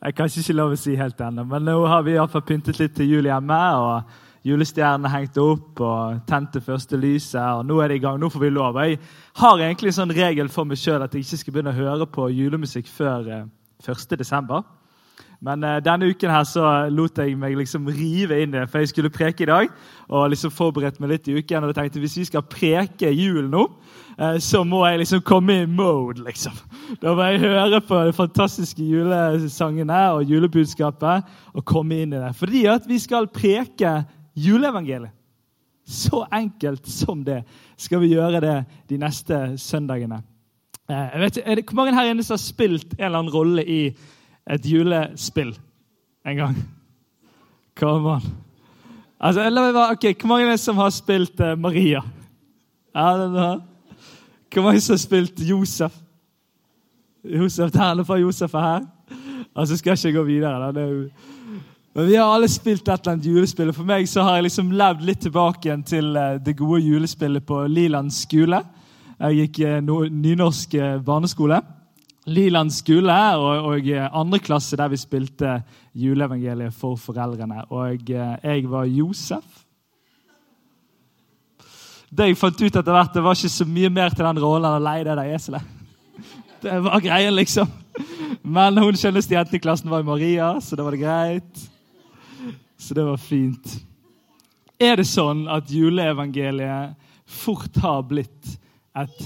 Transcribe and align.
Jeg 0.00 0.14
kan 0.16 0.30
ikke 0.32 0.56
lov 0.56 0.72
å 0.72 0.80
si 0.80 0.94
helt 0.96 1.20
ennå, 1.20 1.44
men 1.44 1.66
nå 1.68 1.76
har 1.84 2.02
vi 2.06 2.14
i 2.14 2.18
hvert 2.18 2.32
fall 2.32 2.44
pyntet 2.48 2.78
litt 2.80 2.94
til 2.96 3.10
jul 3.10 3.26
hjemme. 3.28 3.60
og 3.76 4.28
Julestjernene 4.48 5.10
hengte 5.12 5.42
opp 5.44 5.80
og 5.84 6.22
tente 6.28 6.62
første 6.64 6.96
lyset. 6.96 7.36
og 7.40 7.66
Nå 7.68 7.80
er 7.80 7.88
det 7.88 7.98
i 7.98 8.04
gang, 8.06 8.16
nå 8.20 8.30
får 8.32 8.40
vi 8.40 8.50
lov. 8.50 8.78
Jeg 8.80 8.98
har 9.42 9.60
egentlig 9.60 9.92
en 9.92 9.98
sånn 9.98 10.14
regel 10.16 10.48
for 10.48 10.64
meg 10.64 10.80
sjøl 10.80 11.04
at 11.04 11.12
jeg 11.12 11.26
ikke 11.26 11.40
skal 11.42 11.52
begynne 11.52 11.74
å 11.74 11.76
høre 11.76 12.06
på 12.08 12.30
julemusikk 12.32 12.88
før 12.88 13.28
eh, 13.28 13.44
1. 13.84 14.16
desember. 14.16 14.64
Men 15.40 15.64
uh, 15.64 15.78
denne 15.80 16.10
uken 16.12 16.32
her 16.32 16.44
så 16.44 16.64
lot 16.92 17.16
jeg 17.18 17.36
meg 17.40 17.54
liksom 17.56 17.88
rive 17.88 18.42
inn 18.42 18.52
i 18.52 18.58
det, 18.58 18.66
for 18.68 18.82
jeg 18.82 18.90
skulle 18.90 19.12
preke 19.12 19.46
i 19.46 19.48
dag. 19.48 19.70
Og 20.12 20.28
liksom 20.32 20.52
forberedt 20.52 21.00
meg 21.00 21.14
litt 21.14 21.30
i 21.30 21.36
uken, 21.38 21.64
og 21.64 21.72
jeg 21.72 21.78
tenkte 21.78 22.02
hvis 22.02 22.18
vi 22.20 22.26
skal 22.28 22.44
preke 22.44 23.12
jul 23.16 23.48
nå, 23.48 23.62
uh, 24.20 24.36
så 24.42 24.60
må 24.68 24.82
jeg 24.84 25.00
liksom 25.00 25.22
komme 25.24 25.62
i 25.62 25.70
mode, 25.70 26.20
liksom. 26.26 26.58
Da 27.00 27.14
må 27.16 27.30
jeg 27.30 27.44
høre 27.46 27.80
på 27.88 28.02
de 28.10 28.16
fantastiske 28.16 28.84
julesangene 28.84 30.02
og 30.18 30.28
julebudskapet 30.28 31.32
og 31.54 31.64
komme 31.64 32.02
inn 32.04 32.12
i 32.12 32.20
det. 32.20 32.34
Fordi 32.36 32.66
at 32.74 32.88
vi 32.88 33.00
skal 33.00 33.30
preke 33.32 34.02
juleevangeliet. 34.36 35.16
Så 35.90 36.20
enkelt 36.30 36.86
som 36.86 37.24
det 37.26 37.40
skal 37.80 37.98
vi 38.04 38.12
gjøre 38.12 38.38
det 38.44 38.58
de 38.92 38.98
neste 39.00 39.40
søndagene. 39.58 40.20
Uh, 40.90 41.20
vet, 41.22 41.40
er 41.40 41.56
det, 41.56 41.64
hvor 41.70 41.80
mange 41.80 41.96
her 41.96 42.12
inne 42.12 42.22
som 42.26 42.36
har 42.36 42.44
spilt 42.44 42.92
en 42.92 43.06
eller 43.08 43.22
annen 43.22 43.32
rolle 43.32 43.64
i 43.64 43.82
et 44.48 44.66
julespill 44.66 45.54
en 46.26 46.36
gang? 46.36 46.56
Come 47.80 48.08
on. 48.08 48.22
Altså, 49.20 49.42
eller, 49.42 49.90
ok, 49.90 50.20
Hvor 50.20 50.28
mange 50.28 50.46
er 50.46 50.50
det 50.50 50.60
som 50.60 50.76
har 50.76 50.90
spilt 50.90 51.40
uh, 51.40 51.58
Maria? 51.58 52.00
Ja, 52.94 53.24
den 53.24 53.34
har. 53.34 53.60
Hvor 54.52 54.62
mange 54.62 54.80
som 54.80 54.92
har 54.92 54.98
spilt 54.98 55.40
Josef? 55.48 55.92
Josef, 57.24 57.70
Terne 57.70 58.04
fra 58.04 58.16
Josef 58.16 58.54
er 58.54 58.60
her. 58.60 58.80
Altså, 59.56 59.76
skal 59.76 59.90
jeg 59.90 60.04
ikke 60.04 60.18
gå 60.18 60.24
videre. 60.24 60.72
da, 60.72 60.80
jo... 60.80 61.08
Men 61.94 62.06
Vi 62.06 62.14
har 62.14 62.24
alle 62.24 62.48
spilt 62.48 62.88
et 62.88 63.00
eller 63.00 63.12
annet 63.12 63.26
julespill. 63.26 63.72
For 63.72 63.84
meg 63.84 64.08
så 64.08 64.22
har 64.22 64.34
jeg 64.34 64.42
liksom 64.42 64.70
levd 64.70 65.02
litt 65.02 65.20
tilbake 65.20 65.68
igjen 65.68 65.82
til 65.82 66.16
uh, 66.16 66.38
det 66.44 66.56
gode 66.56 66.80
julespillet 66.80 67.46
på 67.46 67.66
Liland 67.66 68.10
skole. 68.10 68.62
Jeg 69.20 69.36
gikk 69.36 69.58
no, 69.84 70.04
nynorsk 70.08 70.74
barneskole. 71.04 71.60
Liland 72.28 72.72
skole 72.74 73.16
og, 73.40 73.64
og 73.70 73.88
andre 74.12 74.38
klasse 74.44 74.76
der 74.76 74.90
vi 74.92 74.98
spilte 75.00 75.60
juleevangeliet 75.96 76.74
for 76.76 77.00
foreldrene. 77.00 77.64
Og 77.72 78.10
jeg 78.10 78.70
var 78.70 78.84
Josef. 78.84 79.64
Det 82.10 82.26
jeg 82.26 82.38
fant 82.38 82.60
ut 82.60 82.76
etter 82.76 82.92
hvert, 82.92 83.12
det 83.14 83.22
var 83.22 83.38
ikke 83.38 83.52
så 83.52 83.64
mye 83.64 83.90
mer 83.94 84.10
til 84.10 84.26
den 84.26 84.40
rollen 84.42 84.66
enn 84.66 84.80
å 84.80 84.84
leie 84.84 85.06
det 85.06 85.14
der 85.14 85.36
eselet. 85.36 85.76
Det 86.60 86.74
var 86.84 87.00
greien, 87.00 87.32
liksom. 87.32 87.70
Men 88.44 88.76
hun 88.76 88.96
skjønneste 88.98 89.32
jenta 89.32 89.56
i 89.56 89.60
klassen 89.62 89.88
var 89.88 90.02
Maria, 90.04 90.50
så 90.60 90.76
det 90.76 90.84
var 90.84 90.92
det 90.92 91.00
greit. 91.00 91.62
Så 92.76 92.96
det 92.98 93.06
var 93.06 93.16
fint. 93.16 93.78
Er 94.76 95.00
det 95.00 95.06
sånn 95.08 95.46
at 95.48 95.72
juleevangeliet 95.72 96.98
fort 97.24 97.80
har 97.80 98.02
blitt 98.10 98.58
et 99.00 99.24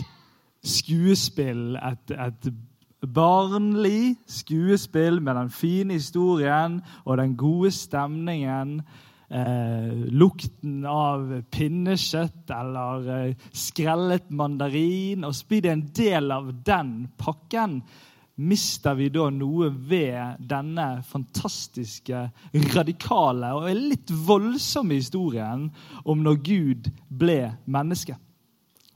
skuespill, 0.62 1.74
et, 1.74 2.14
et 2.14 2.48
barnlig 3.06 4.16
skuespill 4.30 5.20
med 5.20 5.36
den 5.36 5.50
fine 5.50 5.98
historien 5.98 6.80
og 7.04 7.18
den 7.20 7.36
gode 7.36 7.72
stemningen. 7.74 8.78
Eh, 9.34 9.92
lukten 10.14 10.84
av 10.86 11.26
pinnekjøtt 11.50 12.50
eller 12.54 13.08
eh, 13.14 13.46
skrellet 13.50 14.28
mandarin. 14.30 15.24
Og 15.24 15.34
så 15.34 15.48
blir 15.48 15.64
det 15.64 15.72
en 15.72 15.86
del 15.96 16.34
av 16.34 16.50
den 16.66 16.92
pakken. 17.18 17.80
Mister 18.34 18.96
vi 18.98 19.08
da 19.14 19.28
noe 19.30 19.68
ved 19.70 20.42
denne 20.50 20.88
fantastiske, 21.06 22.24
radikale 22.74 23.52
og 23.54 23.68
litt 23.78 24.10
voldsomme 24.26 24.98
historien 24.98 25.68
om 26.02 26.24
når 26.24 26.40
Gud 26.46 26.90
ble 27.08 27.38
menneske? 27.64 28.18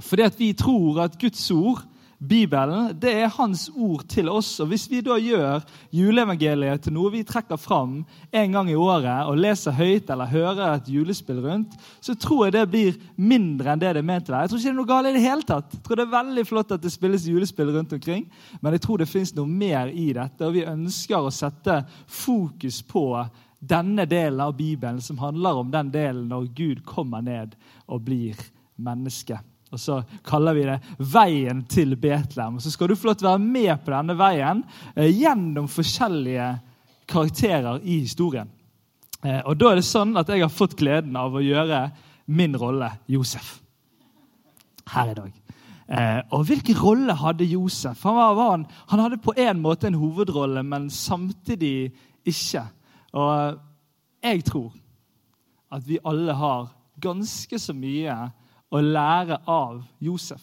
Fordi 0.02 0.26
at 0.26 0.38
vi 0.38 0.52
tror 0.58 1.04
at 1.06 1.18
Guds 1.18 1.46
ord 1.54 1.82
Bibelen 2.18 2.96
det 2.98 3.12
er 3.14 3.30
hans 3.30 3.68
ord 3.70 4.02
til 4.10 4.28
oss. 4.28 4.50
og 4.60 4.72
Hvis 4.72 4.88
vi 4.90 5.00
da 5.06 5.14
gjør 5.22 5.62
juleevangeliet 5.94 6.82
til 6.82 6.94
noe 6.96 7.12
vi 7.14 7.22
trekker 7.26 7.60
fram 7.60 8.00
en 8.32 8.56
gang 8.56 8.70
i 8.70 8.74
året 8.78 9.28
og 9.30 9.38
leser 9.38 9.76
høyt 9.78 10.10
eller 10.10 10.26
hører 10.26 10.64
et 10.72 10.88
julespill 10.90 11.38
rundt, 11.44 11.76
så 12.00 12.16
tror 12.18 12.46
jeg 12.46 12.56
det 12.56 12.64
blir 12.72 12.96
mindre 13.14 13.70
enn 13.72 13.82
det 13.82 13.92
det 13.94 14.02
er 14.02 14.08
ment 14.10 14.26
til 14.26 14.34
å 14.34 14.36
være. 14.36 14.48
Jeg 14.48 14.50
tror 14.50 14.58
ikke 14.58 14.68
det 14.68 14.74
er 14.74 14.80
noe 14.80 14.90
galt 14.90 15.10
i 15.10 15.14
det 15.14 15.26
hele 15.26 15.46
tatt. 15.46 15.76
Jeg 15.76 15.84
tror 15.86 16.00
det 16.00 16.06
er 16.06 16.16
veldig 16.16 16.46
flott 16.48 16.74
at 16.74 16.82
det 16.82 16.92
spilles 16.92 17.28
julespill 17.30 17.70
rundt 17.74 17.94
omkring, 17.94 18.24
men 18.60 18.74
jeg 18.74 18.82
tror 18.86 18.98
det 18.98 19.10
fins 19.10 19.34
noe 19.36 19.46
mer 19.50 19.92
i 19.92 20.08
dette, 20.16 20.42
og 20.42 20.56
vi 20.56 20.66
ønsker 20.66 21.22
å 21.22 21.34
sette 21.34 21.84
fokus 22.06 22.80
på 22.82 23.04
denne 23.58 24.06
delen 24.10 24.42
av 24.42 24.56
Bibelen 24.58 25.00
som 25.02 25.18
handler 25.22 25.62
om 25.62 25.70
den 25.70 25.94
delen 25.94 26.26
når 26.30 26.50
Gud 26.54 26.82
kommer 26.86 27.22
ned 27.22 27.54
og 27.86 28.02
blir 28.06 28.38
menneske. 28.78 29.38
Og 29.72 29.80
så 29.80 30.02
kaller 30.24 30.54
vi 30.56 30.62
det 30.64 30.78
'Veien 30.98 31.64
til 31.68 31.96
Betlehem'. 31.96 32.56
Og 32.56 32.62
Så 32.62 32.70
skal 32.70 32.88
du 32.88 32.96
få 32.96 33.08
lov 33.08 33.14
til 33.14 33.26
å 33.26 33.30
være 33.30 33.38
med 33.38 33.84
på 33.84 33.90
denne 33.90 34.18
veien 34.18 34.64
eh, 34.96 35.10
gjennom 35.12 35.68
forskjellige 35.68 36.58
karakterer 37.08 37.80
i 37.84 38.00
historien. 38.00 38.48
Eh, 39.24 39.40
og 39.44 39.56
da 39.58 39.70
er 39.70 39.80
det 39.80 39.84
sånn 39.84 40.16
at 40.16 40.28
jeg 40.28 40.40
har 40.40 40.52
fått 40.52 40.76
gleden 40.76 41.16
av 41.16 41.34
å 41.34 41.42
gjøre 41.42 41.90
min 42.26 42.56
rolle 42.56 42.90
Josef 43.08 43.58
her 44.92 45.10
i 45.10 45.14
dag. 45.14 45.32
Eh, 45.88 46.20
og 46.36 46.44
hvilken 46.44 46.76
rolle 46.76 47.14
hadde 47.16 47.44
Josef? 47.48 48.02
Han, 48.04 48.16
var, 48.16 48.34
var 48.34 48.50
han, 48.50 48.66
han 48.88 49.00
hadde 49.00 49.22
på 49.24 49.32
en 49.36 49.60
måte 49.60 49.88
en 49.88 49.96
hovedrolle, 50.00 50.62
men 50.62 50.90
samtidig 50.90 51.92
ikke. 52.28 52.62
Og 53.12 53.58
jeg 54.22 54.44
tror 54.44 54.72
at 55.72 55.88
vi 55.88 56.00
alle 56.04 56.34
har 56.36 56.68
ganske 57.00 57.58
så 57.58 57.74
mye 57.76 58.14
å 58.70 58.80
lære 58.80 59.40
av 59.48 59.82
Josef. 60.00 60.42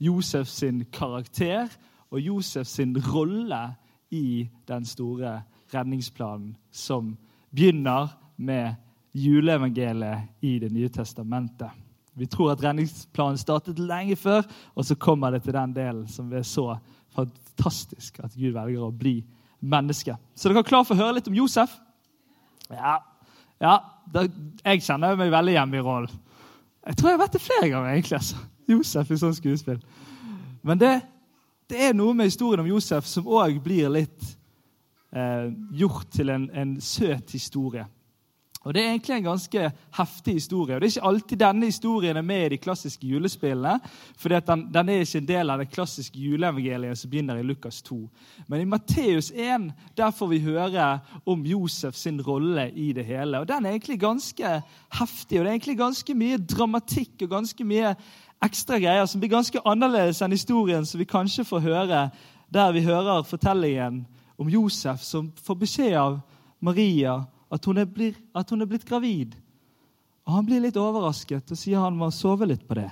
Josef 0.00 0.48
sin 0.48 0.84
karakter 0.92 1.68
og 2.10 2.20
Josef 2.20 2.68
sin 2.68 2.94
rolle 3.12 3.62
i 4.10 4.48
den 4.68 4.86
store 4.88 5.40
redningsplanen 5.72 6.54
som 6.70 7.12
begynner 7.50 8.08
med 8.36 8.74
juleevangeliet 9.12 10.44
i 10.46 10.58
Det 10.58 10.70
nye 10.72 10.88
testamentet. 10.88 11.70
Vi 12.14 12.26
tror 12.26 12.52
at 12.52 12.62
redningsplanen 12.64 13.38
startet 13.38 13.78
lenge 13.78 14.16
før, 14.16 14.42
og 14.74 14.84
så 14.84 14.94
kommer 14.94 15.30
det 15.30 15.42
til 15.42 15.54
den 15.54 15.72
delen 15.74 16.08
som 16.08 16.32
er 16.32 16.42
så 16.42 16.76
fantastisk 17.14 18.18
at 18.24 18.34
Gud 18.34 18.52
velger 18.54 18.82
å 18.82 18.90
bli 18.90 19.20
menneske. 19.60 20.16
Så 20.34 20.48
dere 20.48 20.62
er 20.62 20.68
klar 20.68 20.84
for 20.84 20.96
å 20.96 21.04
høre 21.04 21.18
litt 21.18 21.30
om 21.30 21.38
Josef? 21.38 21.72
Ja, 22.70 22.98
ja 23.60 23.78
jeg 24.64 24.82
kjenner 24.82 25.18
meg 25.18 25.32
veldig 25.32 25.56
hjemme 25.56 25.78
i 25.78 25.84
rollen. 25.86 26.20
Jeg 26.86 26.96
tror 26.96 27.10
jeg 27.10 27.18
har 27.18 27.24
vært 27.24 27.36
det 27.36 27.44
flere 27.44 27.68
ganger. 27.68 27.92
egentlig, 27.92 28.16
altså. 28.16 28.36
Josef 28.70 29.10
i 29.10 29.18
sånn 29.18 29.34
skuespill. 29.34 29.80
Men 30.62 30.80
det, 30.80 30.92
det, 31.70 31.78
er 31.88 31.96
noe 31.96 32.14
med 32.14 32.30
historien 32.30 32.62
om 32.62 32.68
Josef 32.70 33.08
som 33.08 33.28
òg 33.28 33.58
blir 33.64 33.90
litt 33.92 34.26
eh, 35.12 35.50
gjort 35.76 36.10
til 36.14 36.30
en, 36.32 36.48
en, 36.54 36.76
søt 36.80 37.34
historie. 37.34 37.86
Og 38.60 38.74
Det 38.74 38.82
er 38.82 38.90
egentlig 38.90 39.16
en 39.16 39.24
ganske 39.24 39.72
heftig 39.96 40.34
historie. 40.34 40.74
Og 40.74 40.80
Det 40.80 40.86
er 40.86 40.96
ikke 40.96 41.08
alltid 41.08 41.38
denne 41.38 41.66
historien 41.66 42.16
er 42.16 42.22
med 42.22 42.44
i 42.44 42.48
de 42.48 42.58
klassiske 42.58 43.06
julespillene. 43.06 43.80
for 44.16 44.28
den, 44.28 44.68
den, 44.74 44.88
er 44.88 45.00
ikke 45.00 45.18
en 45.18 45.28
del 45.28 45.50
av 45.50 45.58
det 45.58 45.70
klassiske 45.70 46.18
juleevangeliet 46.18 46.98
som 46.98 47.10
begynner 47.10 47.36
i 47.36 47.42
Lukas 47.42 47.82
2. 47.82 48.08
Men 48.48 48.60
i 48.60 48.64
Matteus 48.64 49.30
1 49.30 49.72
der 49.96 50.10
får 50.10 50.26
vi 50.26 50.38
høre 50.38 51.00
om 51.26 51.46
Josef 51.46 51.94
sin 51.94 52.20
rolle 52.20 52.70
i 52.70 52.92
det 52.92 53.04
hele. 53.04 53.38
Og 53.38 53.48
Den 53.48 53.66
er 53.66 53.70
egentlig 53.70 54.00
ganske 54.00 54.62
heftig, 54.92 55.38
og 55.38 55.44
det 55.44 55.50
er 55.50 55.52
egentlig 55.52 55.78
ganske 55.78 56.14
mye 56.14 56.36
dramatikk 56.36 57.22
og 57.22 57.30
ganske 57.30 57.64
mye 57.64 57.94
ekstra 58.44 58.78
greier 58.78 59.06
som 59.06 59.20
blir 59.20 59.30
ganske 59.30 59.60
annerledes 59.64 60.22
enn 60.22 60.32
historien 60.32 60.86
som 60.86 60.98
vi 60.98 61.04
kanskje 61.04 61.44
får 61.44 61.60
høre 61.60 62.10
der 62.52 62.72
vi 62.72 62.84
hører 62.84 63.22
fortellingen 63.22 64.06
om 64.38 64.48
Josef 64.48 65.02
som 65.04 65.32
får 65.42 65.54
beskjed 65.54 65.96
av 65.96 66.20
Maria 66.60 67.20
at 67.50 67.66
hun, 67.66 67.80
blir, 67.90 68.14
at 68.34 68.50
hun 68.50 68.62
er 68.62 68.68
blitt 68.70 68.86
gravid. 68.86 69.34
Og 70.26 70.34
Han 70.36 70.46
blir 70.46 70.62
litt 70.62 70.78
overrasket 70.78 71.50
og 71.50 71.58
sier 71.58 71.82
han 71.82 71.96
må 71.98 72.10
sove 72.14 72.46
litt 72.46 72.66
på 72.68 72.76
det. 72.78 72.90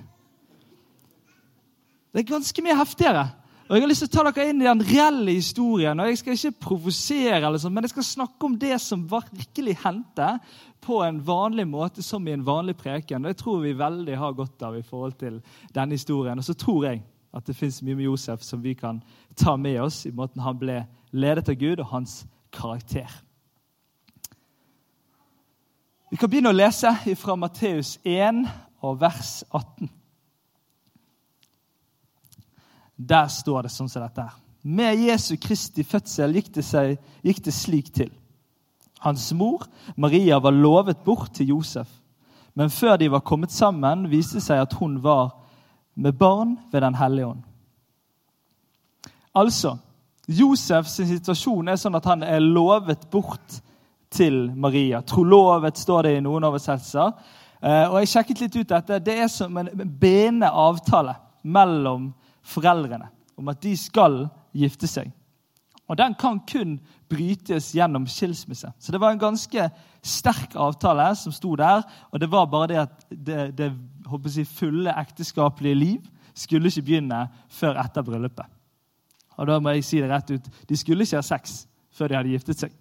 Det 2.08 2.24
er 2.24 2.32
ganske 2.32 2.64
mye 2.64 2.78
heftigere 2.78 3.26
Og 3.68 3.76
Jeg 3.76 3.82
har 3.82 3.90
lyst 3.90 4.00
til 4.00 4.08
å 4.08 4.12
ta 4.14 4.30
dere 4.30 4.48
inn 4.48 4.62
i 4.62 4.66
den 4.66 4.80
reelle 4.80 5.34
historien. 5.36 6.00
og 6.00 6.08
Jeg 6.08 6.18
skal 6.18 6.38
ikke 6.38 6.64
provosere, 6.64 7.58
sånt, 7.60 7.74
men 7.74 7.84
jeg 7.84 7.92
skal 7.92 8.06
snakke 8.08 8.46
om 8.46 8.54
det 8.56 8.78
som 8.80 9.02
virkelig 9.04 9.76
hendte 9.84 10.38
på 10.80 11.02
en 11.04 11.18
vanlig 11.20 11.66
måte, 11.68 12.02
som 12.02 12.26
i 12.26 12.32
en 12.32 12.46
vanlig 12.46 12.78
preken. 12.80 13.28
Det 13.28 13.36
tror 13.36 13.60
vi 13.60 13.74
veldig 13.76 14.16
har 14.16 14.32
godt 14.32 14.62
av 14.62 14.78
i 14.78 14.82
forhold 14.82 15.18
til 15.20 15.42
denne 15.74 15.92
historien. 15.92 16.38
Og 16.38 16.48
så 16.48 16.56
tror 16.56 16.86
jeg 16.86 17.02
at 17.36 17.44
det 17.44 17.56
fins 17.56 17.82
mye 17.82 17.94
med 17.94 18.08
Josef 18.08 18.40
som 18.42 18.62
vi 18.64 18.72
kan 18.72 19.02
ta 19.36 19.56
med 19.60 19.82
oss 19.82 20.06
i 20.06 20.16
måten 20.16 20.40
han 20.40 20.56
ble 20.58 20.86
ledet 21.12 21.52
av 21.52 21.60
Gud, 21.60 21.84
og 21.84 21.92
hans 21.92 22.22
karakter. 22.50 23.27
Vi 26.08 26.16
kan 26.16 26.30
begynne 26.30 26.48
å 26.48 26.56
lese 26.56 26.90
fra 27.20 27.34
Matteus 27.36 27.98
1 28.00 28.46
og 28.80 29.00
vers 29.00 29.42
18. 29.52 29.90
Der 32.96 33.28
står 33.28 33.66
det 33.66 33.72
sånn 33.74 33.90
som 33.92 34.02
dette 34.02 34.24
her. 34.24 34.38
Med 34.64 35.04
Jesu 35.04 35.36
Kristi 35.40 35.84
fødsel 35.86 36.34
gikk 36.38 36.48
det, 36.56 36.64
seg, 36.66 36.96
gikk 37.22 37.42
det 37.44 37.54
slik 37.54 37.92
til. 37.94 38.08
Hans 39.04 39.28
mor, 39.36 39.68
Maria, 39.96 40.40
var 40.42 40.56
lovet 40.56 41.04
bort 41.04 41.36
til 41.36 41.52
Josef. 41.52 41.90
Men 42.58 42.72
før 42.74 42.96
de 42.98 43.10
var 43.12 43.22
kommet 43.22 43.52
sammen, 43.54 44.08
viste 44.10 44.40
det 44.40 44.46
seg 44.48 44.64
at 44.64 44.74
hun 44.80 44.96
var 45.04 45.36
med 45.94 46.16
barn 46.18 46.56
ved 46.72 46.82
Den 46.82 46.96
hellige 46.98 47.26
ånd. 47.26 47.44
Altså, 49.36 49.76
Josefs 50.26 50.98
situasjon 50.98 51.68
er 51.68 51.78
sånn 51.78 51.94
at 52.00 52.08
han 52.08 52.24
er 52.26 52.42
lovet 52.42 53.06
bort 53.12 53.60
til 54.10 54.48
Maria. 54.56 55.02
Trolovet 55.02 55.78
står 55.78 56.06
det 56.06 56.16
i 56.16 56.24
noen 56.24 56.46
oversettelser. 56.48 57.12
Eh, 57.60 57.86
og 57.90 58.00
jeg 58.00 58.12
sjekket 58.12 58.42
litt 58.44 58.56
ut 58.56 58.72
dette. 58.72 59.00
Det 59.04 59.18
er 59.24 59.30
som 59.32 59.56
en 59.60 59.70
bindende 59.74 60.50
avtale 60.50 61.16
mellom 61.42 62.12
foreldrene 62.46 63.10
om 63.38 63.48
at 63.52 63.60
de 63.62 63.74
skal 63.78 64.26
gifte 64.56 64.88
seg. 64.90 65.12
Og 65.88 65.96
Den 65.96 66.14
kan 66.20 66.40
kun 66.44 66.76
brytes 67.08 67.70
gjennom 67.72 68.06
skilsmisse. 68.06 68.68
Så 68.78 68.92
det 68.92 69.00
var 69.00 69.14
en 69.14 69.22
ganske 69.22 69.70
sterk 70.04 70.56
avtale 70.56 71.14
som 71.16 71.32
sto 71.32 71.54
der. 71.56 71.82
Og 72.12 72.20
det 72.20 72.30
var 72.30 72.46
bare 72.46 72.68
det 72.68 72.78
at 72.82 73.06
det, 73.08 73.56
det 73.56 73.72
jeg, 74.36 74.46
fulle 74.46 74.92
ekteskapelige 74.92 75.74
liv 75.74 76.10
skulle 76.34 76.68
ikke 76.68 76.82
begynne 76.82 77.28
før 77.48 77.80
etter 77.80 78.04
bryllupet. 78.04 78.46
Og 79.38 79.46
da 79.46 79.58
må 79.62 79.72
jeg 79.72 79.86
si 79.86 80.02
det 80.02 80.10
rett 80.10 80.30
ut 80.34 80.50
de 80.68 80.76
skulle 80.76 81.06
ikke 81.06 81.22
ha 81.22 81.24
sex 81.24 81.62
før 81.94 82.08
de 82.08 82.18
hadde 82.18 82.34
giftet 82.34 82.60
seg. 82.66 82.74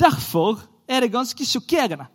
Derfor 0.00 0.60
er 0.88 1.00
det 1.00 1.12
ganske 1.12 1.46
sjokkerende 1.46 2.06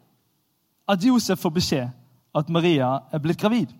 at 0.89 1.03
Josef 1.05 1.39
får 1.39 1.53
beskjed 1.55 1.89
at 2.35 2.49
Maria 2.49 2.95
er 3.11 3.21
blitt 3.23 3.39
gravid. 3.39 3.71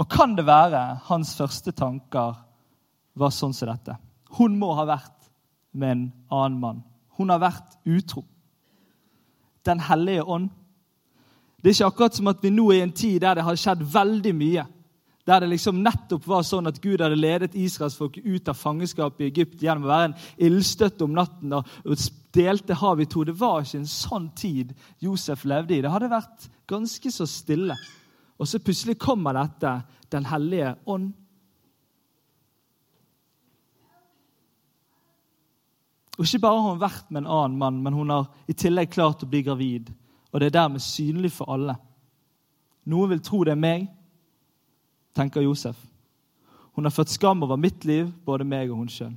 Og 0.00 0.08
kan 0.08 0.34
det 0.36 0.46
være 0.46 1.00
hans 1.10 1.34
første 1.36 1.72
tanker 1.76 2.38
var 3.14 3.34
sånn 3.34 3.52
som 3.54 3.68
dette? 3.68 3.96
Hun 4.38 4.56
må 4.58 4.72
ha 4.78 4.86
vært 4.88 5.28
med 5.72 5.90
en 5.90 6.06
annen 6.32 6.60
mann. 6.60 6.82
Hun 7.18 7.30
har 7.30 7.42
vært 7.42 7.76
utro. 7.84 8.24
Den 9.66 9.82
hellige 9.84 10.24
ånd. 10.24 10.48
Det 11.60 11.68
er 11.68 11.76
ikke 11.76 11.90
akkurat 11.92 12.16
som 12.16 12.30
at 12.32 12.40
vi 12.42 12.52
nå 12.54 12.70
er 12.72 12.80
i 12.80 12.86
en 12.86 12.96
tid 12.96 13.20
der 13.20 13.36
det 13.36 13.44
har 13.44 13.58
skjedd 13.60 13.84
veldig 13.92 14.32
mye. 14.34 14.64
Der 15.30 15.44
det 15.44 15.52
liksom 15.52 15.78
nettopp 15.84 16.24
var 16.26 16.42
sånn 16.42 16.66
at 16.66 16.80
Gud 16.82 16.98
hadde 16.98 17.14
ledet 17.14 17.52
israelsfolket 17.54 18.24
ut 18.26 18.48
av 18.50 18.56
fangenskapet 18.58 19.22
i 19.22 19.28
Egypt 19.28 19.60
gjennom 19.62 19.84
å 19.86 19.90
være 19.92 20.08
en 20.08 20.16
ildstøtte 20.48 21.06
om 21.06 21.14
natten 21.14 21.52
og 21.54 21.68
delte 22.34 22.74
havet 22.80 23.06
i 23.06 23.10
to. 23.12 23.22
Det 23.28 23.36
var 23.38 23.62
ikke 23.62 23.78
en 23.78 23.92
sånn 23.92 24.26
tid 24.34 24.72
Josef 24.98 25.44
levde 25.46 25.76
i. 25.76 25.84
Det 25.84 25.92
hadde 25.92 26.10
vært 26.10 26.48
ganske 26.70 27.12
så 27.14 27.28
stille. 27.30 27.76
Og 28.42 28.50
så 28.50 28.58
plutselig 28.58 28.98
kommer 28.98 29.38
dette, 29.38 29.82
Den 30.10 30.24
hellige 30.26 30.74
ånd. 30.90 31.12
Og 36.18 36.24
Ikke 36.26 36.42
bare 36.42 36.58
har 36.58 36.72
hun 36.72 36.82
vært 36.82 37.10
med 37.10 37.22
en 37.22 37.30
annen 37.30 37.58
mann, 37.58 37.82
men 37.82 37.94
hun 37.94 38.10
har 38.10 38.26
i 38.50 38.52
tillegg 38.52 38.90
klart 38.90 39.22
å 39.22 39.30
bli 39.30 39.44
gravid. 39.46 39.94
Og 40.32 40.40
det 40.40 40.50
er 40.50 40.58
dermed 40.58 40.82
synlig 40.82 41.30
for 41.32 41.54
alle. 41.54 41.78
Noen 42.90 43.14
vil 43.14 43.22
tro 43.22 43.44
det 43.44 43.54
er 43.54 43.62
meg, 43.62 43.86
tenker 45.16 45.40
Josef. 45.44 45.76
Hun 46.74 46.84
har 46.84 46.94
fått 46.94 47.08
skam 47.08 47.42
over 47.42 47.56
mitt 47.56 47.84
liv, 47.84 48.12
både 48.24 48.46
meg 48.46 48.70
og 48.70 48.82
hun 48.82 48.92
sjøl. 48.92 49.12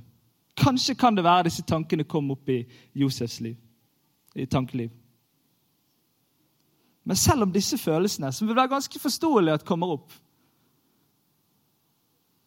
Kanskje 0.58 0.94
kan 0.98 1.16
det 1.16 1.24
være 1.24 1.48
disse 1.48 1.64
tankene 1.66 2.06
kom 2.06 2.30
opp 2.34 2.50
i 2.50 2.60
Josefs 2.94 3.40
liv, 3.42 3.56
i 4.34 4.46
tankeliv. 4.46 4.90
Men 7.04 7.16
selv 7.16 7.42
om 7.42 7.52
disse 7.52 7.78
følelsene, 7.78 8.32
som 8.32 8.48
vil 8.48 8.56
være 8.56 8.72
ganske 8.72 9.00
forståelige, 9.00 9.54
at 9.54 9.64
kommer 9.64 9.96
opp, 9.96 10.12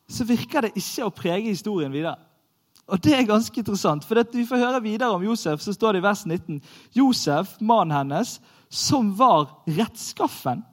så 0.07 0.23
virker 0.25 0.65
det 0.65 0.77
ikke 0.79 1.05
å 1.05 1.13
prege 1.13 1.51
historien 1.51 1.91
videre. 1.91 2.15
Og 2.87 3.01
det 3.03 3.13
er 3.17 3.27
ganske 3.27 3.59
interessant, 3.59 4.05
for 4.07 4.23
vi 4.31 4.45
får 4.47 4.63
høre 4.63 4.81
videre 4.81 5.11
om 5.11 5.23
Josef. 5.23 5.61
så 5.61 5.73
står 5.73 5.93
det 5.93 5.99
i 5.99 6.07
vers 6.07 6.25
19. 6.25 6.61
Josef, 6.95 7.57
mannen 7.59 7.97
hennes, 7.97 8.37
som 8.69 9.11
var 9.17 9.49
rettskaffen 9.67 10.63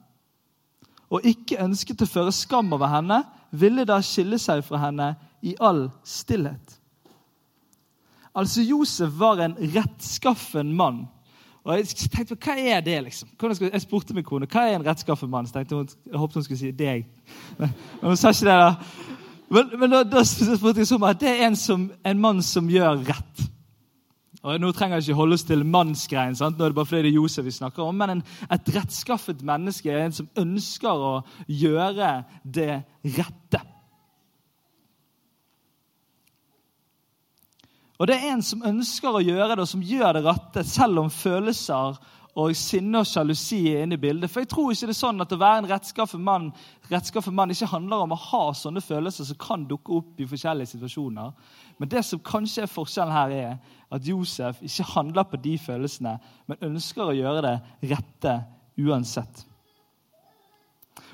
og 1.09 1.25
ikke 1.27 1.61
ønsket 1.63 2.01
å 2.01 2.09
føre 2.09 2.33
skam 2.33 2.73
over 2.75 2.89
henne, 2.91 3.21
ville 3.55 3.85
da 3.87 3.99
skille 4.03 4.39
seg 4.41 4.63
fra 4.65 4.81
henne 4.87 5.13
i 5.45 5.53
all 5.63 5.87
stillhet. 6.03 6.79
Altså, 8.35 8.65
Josef 8.65 9.13
var 9.19 9.39
en 9.43 9.55
rettskaffen 9.75 10.73
mann 10.75 11.05
og 11.65 11.77
Jeg 11.77 11.87
tenkte 12.13 12.35
på, 12.35 12.45
hva 12.45 12.55
er 12.61 12.81
det, 12.85 12.99
liksom? 13.07 13.29
Jeg 13.57 13.81
spurte 13.81 14.13
min 14.13 14.23
kone 14.23 14.45
hva 14.45 14.67
er 14.69 14.75
en 14.77 14.85
rettskaffen 14.85 15.29
mann. 15.33 15.47
Så 15.49 15.55
tenkte 15.55 15.79
hun, 15.79 15.87
jeg 16.05 16.19
håpet 16.21 16.37
hun 16.37 16.45
skulle 16.45 16.59
si 16.59 16.69
deg. 16.77 17.07
Men, 17.57 17.71
men 18.01 18.11
hun 18.11 18.19
sa 18.21 18.29
ikke 18.29 18.45
det. 18.45 18.57
da. 18.61 19.15
Men, 19.49 19.71
men 19.79 19.95
da, 19.95 20.03
da 20.05 20.21
spurte 20.25 20.83
jeg 20.83 20.91
sånn 20.91 21.07
at 21.09 21.23
det 21.23 21.31
er 21.31 21.47
en, 21.47 21.57
som, 21.57 21.87
en 22.05 22.21
mann 22.21 22.43
som 22.45 22.69
gjør 22.69 23.01
rett. 23.09 23.45
Og 24.45 24.59
Nå 24.61 24.69
trenger 24.77 24.99
jeg 24.99 25.09
ikke 25.09 25.17
holde 25.17 25.37
oss 25.39 25.45
til 25.47 25.63
mannsgreien, 25.65 26.35
sant? 26.37 26.59
nå 26.59 26.67
er 26.67 26.73
det 26.73 26.77
bare 26.77 26.85
fordi 26.85 27.07
det 27.07 27.13
er 27.15 27.17
Josef 27.17 27.47
vi 27.47 27.53
snakker 27.55 27.81
om, 27.81 27.95
men 27.97 28.11
en, 28.13 28.25
et 28.53 28.67
rettskaffet 28.75 29.41
menneske 29.45 29.89
er 29.89 30.03
en 30.05 30.13
som 30.13 30.27
ønsker 30.37 31.05
å 31.07 31.15
gjøre 31.49 32.11
det 32.45 32.83
rette. 33.17 33.61
Og 37.97 38.09
det 38.11 38.19
er 38.19 38.35
en 38.35 38.43
som 38.45 38.61
ønsker 38.67 39.17
å 39.17 39.23
gjøre 39.23 39.55
det, 39.55 39.63
og 39.63 39.71
som 39.71 39.81
gjør 39.81 40.19
det 40.19 40.25
rette, 40.27 40.65
selv 40.67 41.01
om 41.05 41.09
følelser 41.09 41.97
og 42.35 42.51
sinne 42.59 42.99
og 42.99 43.07
sjalusi 43.07 43.61
er 43.71 43.85
inne 43.85 43.95
i 43.95 44.01
bildet. 44.01 44.27
For 44.31 44.43
jeg 44.43 44.49
tror 44.51 44.73
ikke 44.73 44.89
det 44.89 44.95
er 44.95 44.99
sånn 44.99 45.23
at 45.23 45.31
å 45.31 45.39
være 45.39 45.61
en 45.61 45.69
rettskaffen 45.69 46.23
mann, 46.23 46.49
mann 47.31 47.53
ikke 47.53 47.69
handler 47.71 48.03
om 48.03 48.11
å 48.11 48.19
ha 48.25 48.41
sånne 48.59 48.83
følelser 48.83 49.29
som 49.29 49.39
kan 49.39 49.63
dukke 49.69 49.95
opp 50.01 50.19
i 50.19 50.27
forskjellige 50.27 50.73
situasjoner. 50.73 51.31
Men 51.79 51.91
det 51.91 52.03
som 52.03 52.19
kanskje 52.19 52.65
er 52.65 52.71
forskjellen 52.71 53.15
her, 53.15 53.31
er 53.31 53.81
at 53.95 54.07
Josef 54.07 54.59
ikke 54.67 54.89
handler 54.91 55.27
på 55.31 55.39
de 55.47 55.55
følelsene, 55.63 56.17
men 56.51 56.69
ønsker 56.73 57.07
å 57.07 57.15
gjøre 57.15 57.43
det 57.47 57.55
rette 57.93 58.37
uansett. 58.83 59.45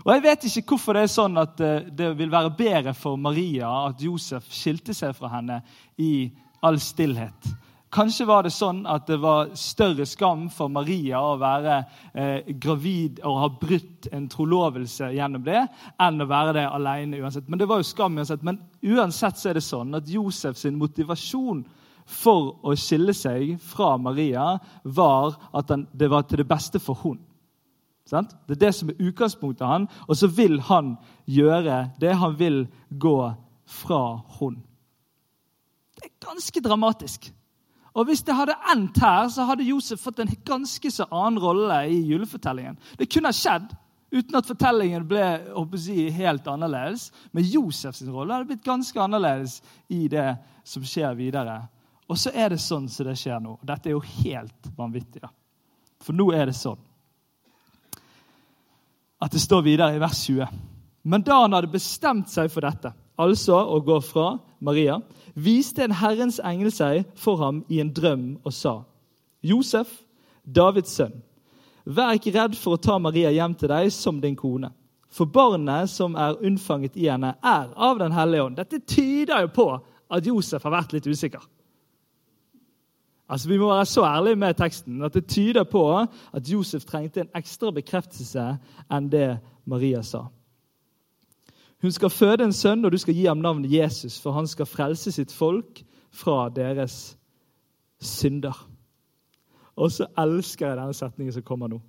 Og 0.01 0.13
Jeg 0.15 0.23
vet 0.23 0.45
ikke 0.49 0.73
hvorfor 0.73 0.97
det 0.97 1.05
er 1.05 1.13
sånn 1.13 1.37
at 1.37 1.61
eh, 1.61 1.89
det 1.93 2.15
vil 2.17 2.33
være 2.33 2.55
bedre 2.57 2.93
for 2.97 3.21
Maria 3.21 3.69
at 3.91 4.01
Josef 4.01 4.47
skilte 4.49 4.95
seg 4.97 5.13
fra 5.17 5.29
henne 5.35 5.61
i 6.01 6.31
all 6.65 6.79
stillhet. 6.81 7.51
Kanskje 7.91 8.25
var 8.25 8.45
det 8.45 8.53
sånn 8.55 8.85
at 8.87 9.03
det 9.09 9.17
var 9.19 9.49
større 9.59 10.05
skam 10.07 10.45
for 10.53 10.71
Maria 10.71 11.19
å 11.27 11.33
være 11.39 11.73
eh, 12.15 12.51
gravid 12.55 13.19
og 13.27 13.39
ha 13.41 13.49
brutt 13.59 14.07
en 14.15 14.29
trolovelse 14.31 15.09
gjennom 15.11 15.43
det, 15.43 15.65
enn 15.99 16.23
å 16.23 16.27
være 16.29 16.53
det 16.55 16.63
alene 16.69 17.19
uansett. 17.19 17.49
Men 17.51 17.59
det 17.59 17.67
var 17.67 17.81
jo 17.81 17.89
skam 17.89 18.15
uansett. 18.15 18.45
Men 18.47 18.61
uansett 18.79 19.41
så 19.41 19.49
er 19.51 19.59
det 19.59 19.65
sånn 19.65 19.91
at 19.99 20.07
Josefs 20.07 20.63
motivasjon 20.71 21.65
for 22.07 22.53
å 22.63 22.77
skille 22.79 23.11
seg 23.17 23.57
fra 23.63 23.97
Maria 23.99 24.53
var 24.83 25.35
at 25.51 25.75
han, 25.75 25.83
det 25.91 26.07
var 26.15 26.23
til 26.29 26.45
det 26.45 26.47
beste 26.47 26.79
for 26.79 26.95
hun. 27.03 27.19
Sant? 28.07 28.31
Det 28.47 28.55
er 28.55 28.63
det 28.69 28.71
som 28.75 28.89
er 28.91 29.03
utgangspunktet 29.03 29.67
han, 29.67 29.89
og 30.07 30.15
så 30.15 30.31
vil 30.31 30.61
han 30.71 30.95
gjøre 31.27 31.83
det 31.99 32.15
han 32.23 32.39
vil 32.39 32.63
gå 32.89 33.19
fra 33.83 34.01
hun. 34.39 34.61
Det 35.99 36.07
er 36.07 36.17
ganske 36.23 36.63
dramatisk. 36.63 37.33
Og 37.93 38.07
Hvis 38.07 38.23
det 38.23 38.35
hadde 38.35 38.55
endt 38.71 38.97
her, 39.03 39.27
så 39.29 39.43
hadde 39.43 39.67
Josef 39.67 39.99
fått 39.99 40.21
en 40.23 40.35
ganske 40.47 40.91
så 40.91 41.07
annen 41.11 41.39
rolle 41.43 41.81
i 41.91 41.97
julefortellingen. 42.07 42.77
Det 42.97 43.09
kunne 43.11 43.31
ha 43.31 43.35
skjedd 43.35 43.73
uten 44.11 44.37
at 44.39 44.47
fortellingen 44.47 45.07
ble 45.07 45.25
si, 45.79 46.05
helt 46.15 46.47
annerledes. 46.47 47.09
Men 47.35 47.47
Josefs 47.47 48.03
rolle 48.07 48.37
hadde 48.37 48.47
blitt 48.47 48.63
ganske 48.63 49.01
annerledes 49.01 49.59
i 49.91 50.05
det 50.11 50.29
som 50.63 50.85
skjer 50.87 51.17
videre. 51.19 51.57
Og 52.07 52.19
så 52.19 52.31
er 52.35 52.51
det 52.51 52.61
sånn 52.63 52.87
som 52.91 53.07
det 53.07 53.17
skjer 53.19 53.43
nå. 53.43 53.57
Dette 53.63 53.91
er 53.91 53.95
jo 53.95 54.03
helt 54.23 54.71
vanvittig. 54.77 55.21
da. 55.23 55.31
For 56.01 56.15
nå 56.15 56.31
er 56.35 56.47
det 56.49 56.57
sånn 56.59 56.79
at 59.21 59.35
det 59.35 59.41
står 59.43 59.61
videre 59.61 59.95
i 59.95 60.01
vers 60.01 60.23
20. 60.25 60.47
Men 61.03 61.21
da 61.21 61.43
han 61.43 61.53
hadde 61.53 61.69
bestemt 61.69 62.31
seg 62.31 62.49
for 62.49 62.65
dette, 62.65 62.89
altså 63.21 63.59
å 63.61 63.79
gå 63.85 63.99
fra 64.03 64.35
Maria, 64.59 64.99
viste 65.35 65.83
en 65.85 65.95
Herrens 65.95 66.39
engel 66.43 66.71
seg 66.73 67.05
for 67.19 67.41
ham 67.41 67.63
i 67.69 67.79
en 67.83 67.93
drøm 67.93 68.25
og 68.43 68.53
sa.: 68.53 68.81
Josef, 69.41 70.01
Davids 70.45 70.93
sønn, 70.97 71.21
vær 71.85 72.17
ikke 72.17 72.33
redd 72.35 72.57
for 72.57 72.75
å 72.75 72.81
ta 72.81 72.97
Maria 72.99 73.31
hjem 73.31 73.55
til 73.55 73.71
deg 73.71 73.91
som 73.93 74.21
din 74.21 74.35
kone. 74.35 74.71
For 75.11 75.27
barnet 75.27 75.89
som 75.91 76.15
er 76.15 76.39
unnfanget 76.39 76.95
i 76.95 77.09
henne, 77.11 77.33
er 77.43 77.71
av 77.75 77.99
Den 77.99 78.13
hellige 78.15 78.43
ånd. 78.43 78.55
Dette 78.55 78.79
tyder 78.79 79.41
jo 79.41 79.49
på 79.55 79.65
at 80.11 80.27
Josef 80.27 80.63
har 80.63 80.71
vært 80.71 80.93
litt 80.93 81.07
usikker. 81.07 81.41
Altså, 83.31 83.49
Vi 83.49 83.57
må 83.57 83.67
være 83.67 83.85
så 83.85 84.03
ærlige 84.03 84.35
med 84.35 84.57
teksten 84.59 85.03
at 85.03 85.13
det 85.13 85.27
tyder 85.27 85.63
på 85.63 85.83
at 85.99 86.49
Josef 86.51 86.85
trengte 86.85 87.21
en 87.21 87.31
ekstra 87.35 87.71
bekreftelse 87.71 88.57
enn 88.91 89.09
det 89.11 89.39
Maria 89.65 90.01
sa. 90.03 90.25
Hun 91.81 91.91
skal 91.91 92.09
føde 92.09 92.45
en 92.45 92.53
sønn, 92.53 92.85
og 92.85 92.91
du 92.91 92.97
skal 93.01 93.15
gi 93.17 93.25
ham 93.25 93.41
navnet 93.41 93.71
Jesus, 93.73 94.19
for 94.21 94.35
han 94.37 94.47
skal 94.47 94.69
frelse 94.69 95.11
sitt 95.11 95.31
folk 95.33 95.81
fra 96.13 96.49
deres 96.53 97.17
synder. 98.01 98.57
Og 99.75 99.91
så 99.91 100.05
elsker 100.19 100.67
jeg 100.67 100.77
denne 100.77 100.93
setningen 100.93 101.33
som 101.33 101.45
kommer 101.45 101.71
nå. 101.71 101.79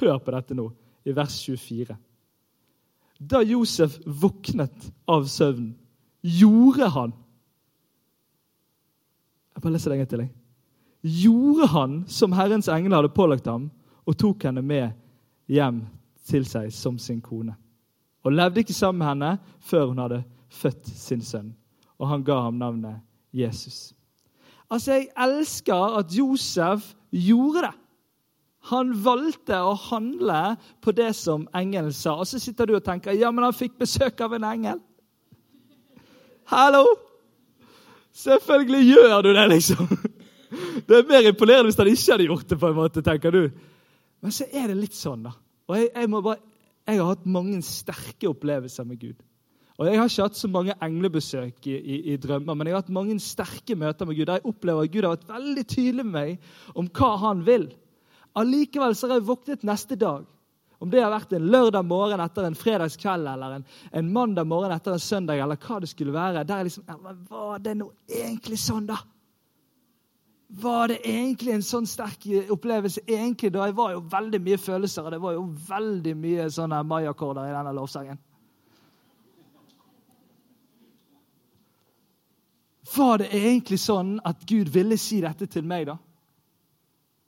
Hør 0.00 0.18
på 0.18 0.34
dette 0.34 0.56
nå, 0.58 0.70
i 1.06 1.14
vers 1.14 1.36
24. 1.44 1.96
Da 3.18 3.42
Josef 3.42 3.98
våknet 4.06 4.90
av 5.10 5.26
søvnen, 5.30 5.76
gjorde 6.22 6.88
han 6.90 7.12
Jeg 9.54 9.62
bare 9.62 9.72
leser 9.72 9.90
det 9.90 9.94
en 9.96 10.00
gang 10.00 10.10
til. 10.10 10.20
Jeg. 10.22 10.34
Gjorde 11.22 11.66
han 11.72 11.94
som 12.06 12.32
Herrens 12.32 12.68
engel 12.70 12.94
hadde 12.94 13.10
pålagt 13.10 13.46
ham, 13.50 13.70
og 14.06 14.16
tok 14.18 14.44
henne 14.46 14.62
med 14.62 14.92
hjem 15.50 15.80
til 16.30 16.46
seg 16.46 16.70
som 16.72 16.98
sin 17.02 17.18
kone. 17.20 17.56
Og 18.28 18.34
levde 18.36 18.60
ikke 18.60 18.76
sammen 18.76 19.00
med 19.00 19.08
henne 19.08 19.30
før 19.64 19.86
hun 19.88 20.02
hadde 20.02 20.20
født 20.52 20.88
sin 20.92 21.24
sønn. 21.24 21.54
Og 21.96 22.10
han 22.10 22.24
ga 22.24 22.42
ham 22.44 22.58
navnet 22.60 23.00
Jesus. 23.32 23.94
Altså, 24.70 24.92
Jeg 24.92 25.08
elsker 25.16 25.96
at 25.98 26.12
Josef 26.12 26.92
gjorde 27.10 27.62
det. 27.70 27.74
Han 28.68 28.92
valgte 29.04 29.62
å 29.64 29.72
handle 29.80 30.58
på 30.84 30.92
det 30.92 31.14
som 31.16 31.46
engelen 31.56 31.94
sa. 31.96 32.18
Og 32.20 32.28
så 32.28 32.40
sitter 32.42 32.68
du 32.68 32.74
og 32.76 32.84
tenker 32.84 33.16
ja, 33.16 33.30
men 33.32 33.46
han 33.46 33.56
fikk 33.56 33.78
besøk 33.80 34.20
av 34.20 34.36
en 34.36 34.44
engel. 34.44 34.82
Hallo! 36.52 36.84
Selvfølgelig 38.12 38.82
gjør 38.92 39.22
du 39.24 39.32
det, 39.32 39.46
liksom. 39.54 39.88
Det 40.88 40.96
er 40.96 41.08
mer 41.08 41.26
imponerende 41.28 41.68
hvis 41.68 41.78
han 41.78 41.90
ikke 41.92 42.12
hadde 42.12 42.28
gjort 42.28 42.50
det. 42.50 42.58
på 42.60 42.68
en 42.68 42.76
måte, 42.76 43.02
tenker 43.04 43.30
du. 43.32 43.42
Men 44.20 44.34
så 44.34 44.44
er 44.52 44.68
det 44.68 44.78
litt 44.78 44.96
sånn, 44.96 45.26
da. 45.28 45.34
Og 45.68 45.76
jeg, 45.76 45.90
jeg, 45.94 46.10
bare, 46.10 46.40
jeg 46.88 47.00
har 47.02 47.10
hatt 47.12 47.26
mange 47.28 47.58
sterke 47.66 48.30
opplevelser 48.30 48.86
med 48.88 49.00
Gud. 49.02 49.18
Og 49.78 49.86
Jeg 49.86 49.98
har 50.00 50.08
ikke 50.10 50.24
hatt 50.26 50.38
så 50.38 50.48
mange 50.50 50.74
englebesøk 50.82 51.66
i, 51.70 51.74
i, 51.76 51.98
i, 52.12 52.16
drømmer, 52.18 52.56
men 52.56 52.66
jeg 52.66 52.74
har 52.74 52.80
hatt 52.82 52.96
mange 52.96 53.14
sterke 53.22 53.76
møter 53.78 54.08
med 54.08 54.16
Gud 54.18 54.26
der 54.26 54.40
jeg 54.40 54.50
opplever 54.50 54.88
at 54.88 54.94
Gud 54.94 55.04
har 55.06 55.12
vært 55.14 55.28
veldig 55.28 55.64
tydelig 55.70 56.06
med 56.08 56.16
meg 56.16 56.48
om 56.74 56.88
hva 56.98 57.10
han 57.22 57.44
vil. 57.46 57.68
Allikevel 58.38 58.96
så 58.98 59.06
har 59.06 59.20
jeg 59.20 59.28
våknet 59.28 59.66
neste 59.68 59.98
dag. 60.00 60.26
Om 60.82 60.90
det 60.90 61.02
har 61.02 61.12
vært 61.12 61.34
en 61.34 61.46
lørdag 61.50 61.86
morgen 61.86 62.22
etter 62.22 62.46
en 62.46 62.58
fredagskveld 62.58 63.30
eller 63.30 63.54
en, 63.58 63.68
en 64.00 64.10
mandag 64.14 64.50
morgen 64.50 64.74
etter 64.74 64.94
en 64.94 65.02
søndag, 65.02 65.38
eller 65.42 65.58
hva 65.62 65.78
det 65.82 65.90
skulle 65.90 66.14
være. 66.14 66.44
der 66.46 66.58
er 66.58 66.66
liksom, 66.66 66.86
ja, 66.88 67.14
Var 67.30 67.62
det 67.62 67.76
nå 67.78 67.88
egentlig 68.06 68.58
sånn, 68.62 68.86
da? 68.90 68.98
Var 70.48 70.88
det 70.88 71.02
egentlig 71.04 71.52
en 71.52 71.64
sånn 71.64 71.86
sterk 71.86 72.24
opplevelse 72.50 73.02
egentlig 73.04 73.50
da? 73.52 73.66
Jeg 73.68 73.76
var 73.76 73.92
jo 73.92 74.06
veldig 74.10 74.40
mye 74.40 74.58
følelser, 74.58 75.04
og 75.04 75.12
det 75.12 75.20
var 75.20 75.36
jo 75.36 75.44
veldig 75.68 76.14
mye 76.16 76.48
sånne 76.50 76.80
Maya-akkorder 76.88 77.50
i 77.50 77.52
denne 77.52 77.74
lovsangen. 77.76 78.20
Var 82.96 83.20
det 83.20 83.28
egentlig 83.36 83.78
sånn 83.82 84.16
at 84.24 84.46
Gud 84.48 84.70
ville 84.72 84.96
si 84.96 85.20
dette 85.20 85.46
til 85.52 85.66
meg, 85.68 85.90
da? 85.90 85.98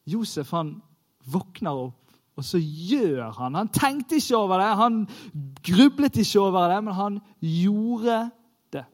Josef 0.09 0.51
han 0.57 0.79
våkner 1.31 1.77
opp, 1.77 2.15
og 2.41 2.47
så 2.47 2.59
gjør 2.61 3.35
han. 3.37 3.59
Han 3.59 3.69
tenkte 3.69 4.17
ikke 4.17 4.39
over 4.39 4.63
det, 4.63 4.71
han 4.81 5.01
grublet 5.67 6.17
ikke 6.23 6.41
over 6.41 6.73
det, 6.73 6.79
men 6.87 6.97
han 6.97 7.19
gjorde 7.45 8.21
det. 8.73 8.87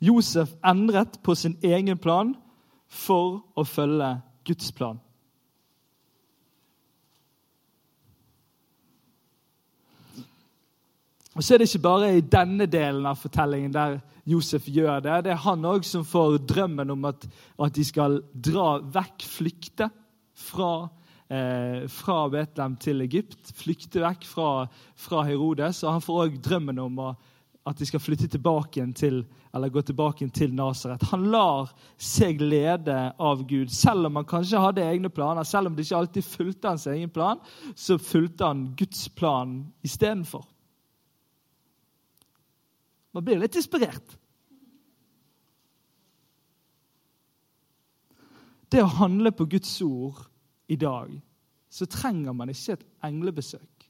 Josef 0.00 0.54
endret 0.64 1.20
på 1.22 1.34
sin 1.36 1.58
egen 1.62 1.98
plan 2.00 2.34
for 2.88 3.42
å 3.54 3.64
følge 3.68 4.14
Guds 4.48 4.72
plan. 4.72 4.98
Og 11.36 11.44
så 11.44 11.54
er 11.54 11.60
det 11.60 11.68
ikke 11.70 11.84
bare 11.84 12.08
i 12.18 12.24
denne 12.26 12.66
delen 12.66 13.06
av 13.06 13.20
fortellingen 13.20 13.72
der 13.72 14.00
Josef 14.28 14.66
gjør 14.68 14.98
det. 15.04 15.18
Det 15.24 15.32
er 15.32 15.44
han 15.44 15.66
òg 15.68 15.86
som 15.86 16.02
får 16.04 16.40
drømmen 16.50 16.90
om 16.92 17.06
at, 17.08 17.26
at, 17.56 17.72
de 17.76 17.84
skal 17.86 18.18
dra 18.34 18.80
vekk, 18.82 19.24
flykte 19.24 19.88
fra, 20.36 20.88
eh, 21.30 21.86
fra 21.88 22.18
Betlehem 22.32 22.74
til 22.82 23.04
Egypt. 23.06 23.54
Flykte 23.56 24.02
vekk 24.02 24.26
fra, 24.26 24.50
fra 24.98 25.22
Herodes. 25.28 25.84
Og 25.84 25.94
han 25.94 26.04
får 26.04 26.20
òg 26.26 26.40
drømmen 26.44 26.82
om 26.82 26.98
å, 27.06 27.10
at 27.68 27.78
de 27.78 27.86
skal 27.86 28.00
flytte 28.00 28.28
tilbake 28.32 28.84
til, 28.96 29.20
eller 29.54 29.72
gå 29.72 29.82
tilbake 29.84 30.28
til 30.32 30.54
Nasaret. 30.56 31.02
Han 31.10 31.26
lar 31.30 31.72
seg 32.00 32.40
lede 32.40 32.96
av 33.20 33.42
Gud. 33.48 33.68
Selv 33.74 34.08
om 34.08 34.16
han 34.16 34.28
kanskje 34.28 34.62
hadde 34.62 34.86
egne 34.86 35.10
planer, 35.12 35.44
selv 35.44 35.68
om 35.68 35.76
det 35.76 35.84
ikke 35.84 35.98
alltid 36.00 36.24
fulgte 36.24 36.72
hans 36.72 36.86
egen 36.90 37.12
plan, 37.12 37.42
så 37.76 37.98
fulgte 38.00 38.48
han 38.48 38.64
Guds 38.78 39.08
plan 39.12 39.60
istedenfor. 39.84 40.46
Man 43.12 43.26
blir 43.26 43.42
litt 43.42 43.58
inspirert. 43.58 44.16
det 48.70 48.82
å 48.84 48.92
handle 49.00 49.32
på 49.34 49.48
Guds 49.50 49.72
ord 49.82 50.22
i 50.70 50.78
dag, 50.78 51.10
så 51.70 51.86
trenger 51.90 52.34
man 52.36 52.50
ikke 52.52 52.76
et 52.76 52.86
englebesøk 53.06 53.88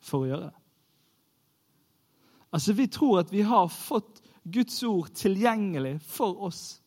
for 0.00 0.24
å 0.24 0.30
gjøre 0.30 0.48
det. 0.48 0.57
Altså, 2.52 2.72
Vi 2.72 2.86
tror 2.86 3.20
at 3.20 3.32
vi 3.32 3.42
har 3.42 3.68
fått 3.68 4.22
Guds 4.48 4.82
ord 4.82 5.10
tilgjengelig 5.14 5.98
for 6.00 6.42
oss. 6.48 6.80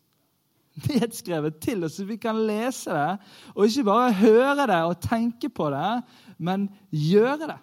Nedskrevet 0.90 1.60
til 1.62 1.84
oss, 1.86 2.00
så 2.00 2.06
vi 2.08 2.18
kan 2.18 2.40
lese 2.48 2.94
det. 2.96 3.18
Og 3.56 3.68
ikke 3.68 3.86
bare 3.90 4.16
høre 4.22 4.68
det 4.72 4.80
og 4.88 5.02
tenke 5.04 5.50
på 5.50 5.70
det, 5.74 6.02
men 6.40 6.70
gjøre 6.90 7.52
det. 7.54 7.60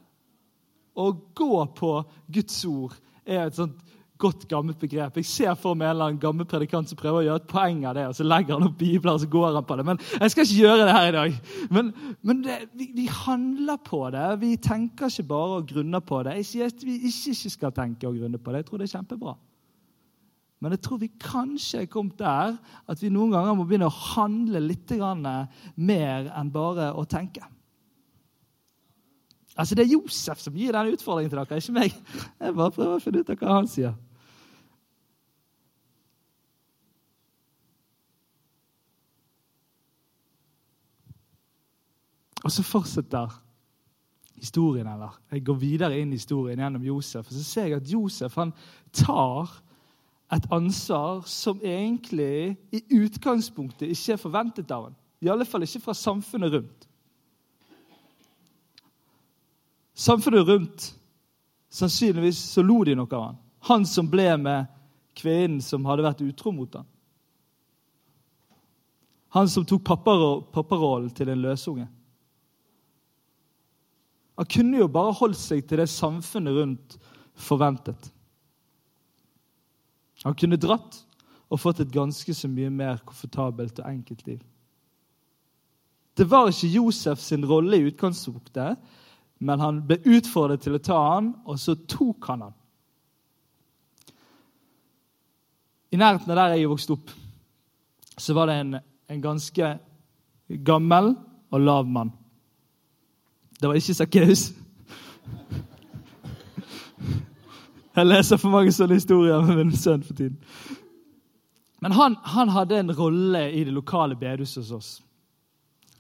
Å 0.99 1.11
gå 1.35 1.67
på 1.79 1.93
Guds 2.27 2.59
ord 2.69 2.95
er 3.25 3.47
et 3.47 3.59
sånt 3.59 3.79
godt, 4.19 4.47
gammelt 4.51 4.79
begrep. 4.81 5.17
Jeg 5.21 5.29
ser 5.29 5.55
for 5.59 5.79
meg 5.79 5.89
en 5.89 5.95
eller 5.95 6.11
annen 6.11 6.21
gammel 6.23 6.47
predikant 6.49 6.91
som 6.91 6.99
prøver 6.99 7.21
å 7.21 7.27
gjøre 7.27 7.43
et 7.43 7.51
poeng 7.51 7.83
av 7.89 7.97
det, 7.99 8.07
og 8.11 8.17
så 8.19 8.27
legger 8.27 8.57
han 8.57 8.69
opp 8.69 8.79
bibler 8.81 9.15
og 9.15 9.23
så 9.23 9.31
går 9.31 9.59
han 9.59 9.67
på 9.69 9.77
det. 9.79 9.85
Men 9.89 10.01
jeg 10.05 10.35
skal 10.35 10.47
ikke 10.47 10.63
gjøre 10.63 10.87
det 10.89 10.95
her 10.97 11.09
i 11.09 11.17
dag. 11.17 11.37
Men, 11.75 11.91
men 12.27 12.41
det, 12.47 12.57
vi, 12.79 12.89
vi, 12.97 13.09
handler 13.25 13.83
på 13.85 14.01
det. 14.15 14.29
Vi 14.43 14.55
tenker 14.63 15.13
ikke 15.13 15.29
bare 15.31 15.61
og 15.61 15.69
grunner 15.71 16.03
på 16.05 16.23
det. 16.27 16.39
Jeg 16.41 16.49
sier 16.51 16.73
at 16.73 16.87
vi 16.87 16.97
ikke, 16.99 17.35
ikke 17.35 17.55
skal 17.55 17.77
tenke 17.77 18.11
og 18.11 18.19
grunne 18.19 18.41
på 18.43 18.55
det. 18.55 18.63
Jeg 18.63 18.71
tror 18.71 18.83
det 18.83 18.89
er 18.89 18.97
kjempebra. 18.97 19.37
Men 20.59 20.75
jeg 20.75 20.83
tror 20.83 20.99
vi 20.99 21.11
kanskje 21.23 21.85
er 21.85 21.93
kommet 21.93 22.19
der 22.19 22.57
at 22.91 23.03
vi 23.03 23.13
noen 23.15 23.31
ganger 23.31 23.55
må 23.55 23.69
begynne 23.69 23.87
å 23.87 24.01
handle 24.17 24.65
litt 24.65 24.91
mer 25.79 26.33
enn 26.35 26.51
bare 26.51 26.91
å 26.99 27.07
tenke. 27.07 27.47
Altså 29.59 29.75
Det 29.75 29.85
er 29.85 29.95
Josef 29.95 30.39
som 30.43 30.55
gir 30.55 30.75
den 30.75 30.93
utfordringen 30.95 31.31
til 31.31 31.41
dere, 31.41 31.59
ikke 31.59 31.75
meg. 31.75 31.95
Jeg 32.39 32.55
bare 32.55 32.75
prøver 32.75 32.99
å 32.99 33.03
finne 33.03 33.23
ut 33.23 33.33
av 33.33 33.41
hva 33.41 33.57
han 33.57 33.71
sier. 33.71 33.95
Og 42.49 42.53
så 42.53 42.63
fortsetter 42.65 43.33
historien, 44.39 44.87
eller 44.89 45.19
jeg 45.35 45.43
går 45.45 45.57
videre 45.61 45.99
inn 46.01 46.15
i 46.15 46.17
historien 46.17 46.63
gjennom 46.63 46.85
Josef. 46.87 47.27
Og 47.27 47.35
så 47.37 47.43
ser 47.45 47.67
jeg 47.69 47.83
at 47.83 47.91
Josef 47.93 48.39
han 48.41 48.55
tar 48.97 49.51
et 50.33 50.47
ansvar 50.53 51.27
som 51.29 51.61
egentlig 51.61 52.55
i 52.73 52.81
utgangspunktet 53.03 53.91
ikke 53.93 54.15
er 54.15 54.23
forventet 54.23 54.73
av 54.73 54.87
ham. 54.87 54.95
I 55.21 55.29
alle 55.29 55.45
fall 55.45 55.67
ikke 55.67 55.83
fra 55.83 55.97
samfunnet 55.99 56.55
rundt. 56.55 56.89
Samfunnet 59.99 60.49
rundt 60.49 60.89
sannsynligvis 61.69 62.41
så 62.55 62.65
lo 62.65 62.81
de 62.89 62.97
noe 62.97 63.13
av 63.13 63.27
han. 63.27 63.39
Han 63.69 63.85
som 63.85 64.09
ble 64.09 64.31
med 64.41 64.73
kvinnen 65.19 65.61
som 65.61 65.85
hadde 65.85 66.07
vært 66.07 66.25
utro 66.25 66.55
mot 66.57 66.81
ham. 66.81 66.89
Han 69.37 69.53
som 69.53 69.69
tok 69.69 69.85
papparollen 69.85 71.13
til 71.13 71.29
en 71.29 71.45
løsunge. 71.45 71.91
Han 74.39 74.47
kunne 74.47 74.79
jo 74.79 74.87
bare 74.87 75.17
holdt 75.19 75.41
seg 75.41 75.65
til 75.67 75.81
det 75.83 75.89
samfunnet 75.91 76.55
rundt 76.55 76.97
forventet. 77.39 78.11
Han 80.23 80.37
kunne 80.39 80.59
dratt 80.61 81.01
og 81.49 81.61
fått 81.63 81.83
et 81.83 81.91
ganske 81.95 82.35
så 82.35 82.51
mye 82.51 82.71
mer 82.71 83.01
komfortabelt 83.07 83.81
og 83.81 83.89
enkelt 83.91 84.23
liv. 84.29 84.39
Det 86.19 86.27
var 86.31 86.51
ikke 86.51 86.71
Josef 86.71 87.21
sin 87.23 87.47
rolle 87.47 87.79
i 87.79 87.91
utgangspunktet, 87.91 88.79
men 89.39 89.63
han 89.63 89.83
ble 89.87 90.01
utfordret 90.03 90.65
til 90.65 90.75
å 90.75 90.83
ta 90.83 90.99
han, 91.15 91.33
og 91.47 91.61
så 91.63 91.77
tok 91.87 92.27
han 92.31 92.49
han. 92.49 92.57
I 95.95 95.99
nærheten 95.99 96.35
av 96.35 96.41
der 96.41 96.57
jeg 96.59 96.71
vokste 96.71 96.97
opp, 96.99 97.13
så 98.19 98.35
var 98.35 98.51
det 98.51 98.59
en, 98.61 98.79
en 99.09 99.23
ganske 99.23 99.71
gammel 100.67 101.15
og 101.55 101.63
lav 101.63 101.87
mann. 101.87 102.11
Det 103.61 103.69
var 103.69 103.75
ikke 103.75 103.95
Sakkeus. 103.95 104.53
Jeg 107.97 108.07
leser 108.07 108.39
for 108.39 108.55
mange 108.55 108.71
sånne 108.71 108.95
historier 108.95 109.43
med 109.43 109.57
min 109.59 109.73
sønn 109.75 110.05
for 110.07 110.15
tiden. 110.15 110.39
Men 111.83 111.95
han, 111.99 112.15
han 112.23 112.53
hadde 112.55 112.79
en 112.79 112.93
rolle 112.95 113.41
i 113.51 113.65
det 113.67 113.75
lokale 113.75 114.15
bedehuset 114.19 114.63
hos 114.63 114.71
oss. 114.77 114.91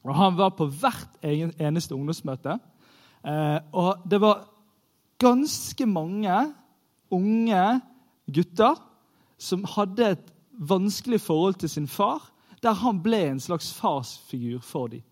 Og 0.07 0.15
Han 0.15 0.37
var 0.38 0.55
på 0.57 0.69
hvert 0.71 1.19
eneste 1.23 1.95
ungdomsmøte. 1.95 2.59
Eh, 3.27 3.59
og 3.73 4.07
det 4.11 4.21
var 4.23 4.47
ganske 5.19 5.87
mange 5.87 6.38
unge 7.11 7.65
gutter 8.31 8.79
som 9.38 9.67
hadde 9.75 10.12
et 10.15 10.33
vanskelig 10.59 11.21
forhold 11.21 11.55
til 11.55 11.69
sin 11.69 11.88
far, 11.88 12.31
der 12.62 12.79
han 12.79 13.03
ble 13.03 13.21
en 13.27 13.41
slags 13.41 13.73
farsfigur 13.75 14.62
for 14.62 14.87
dem. 14.87 15.03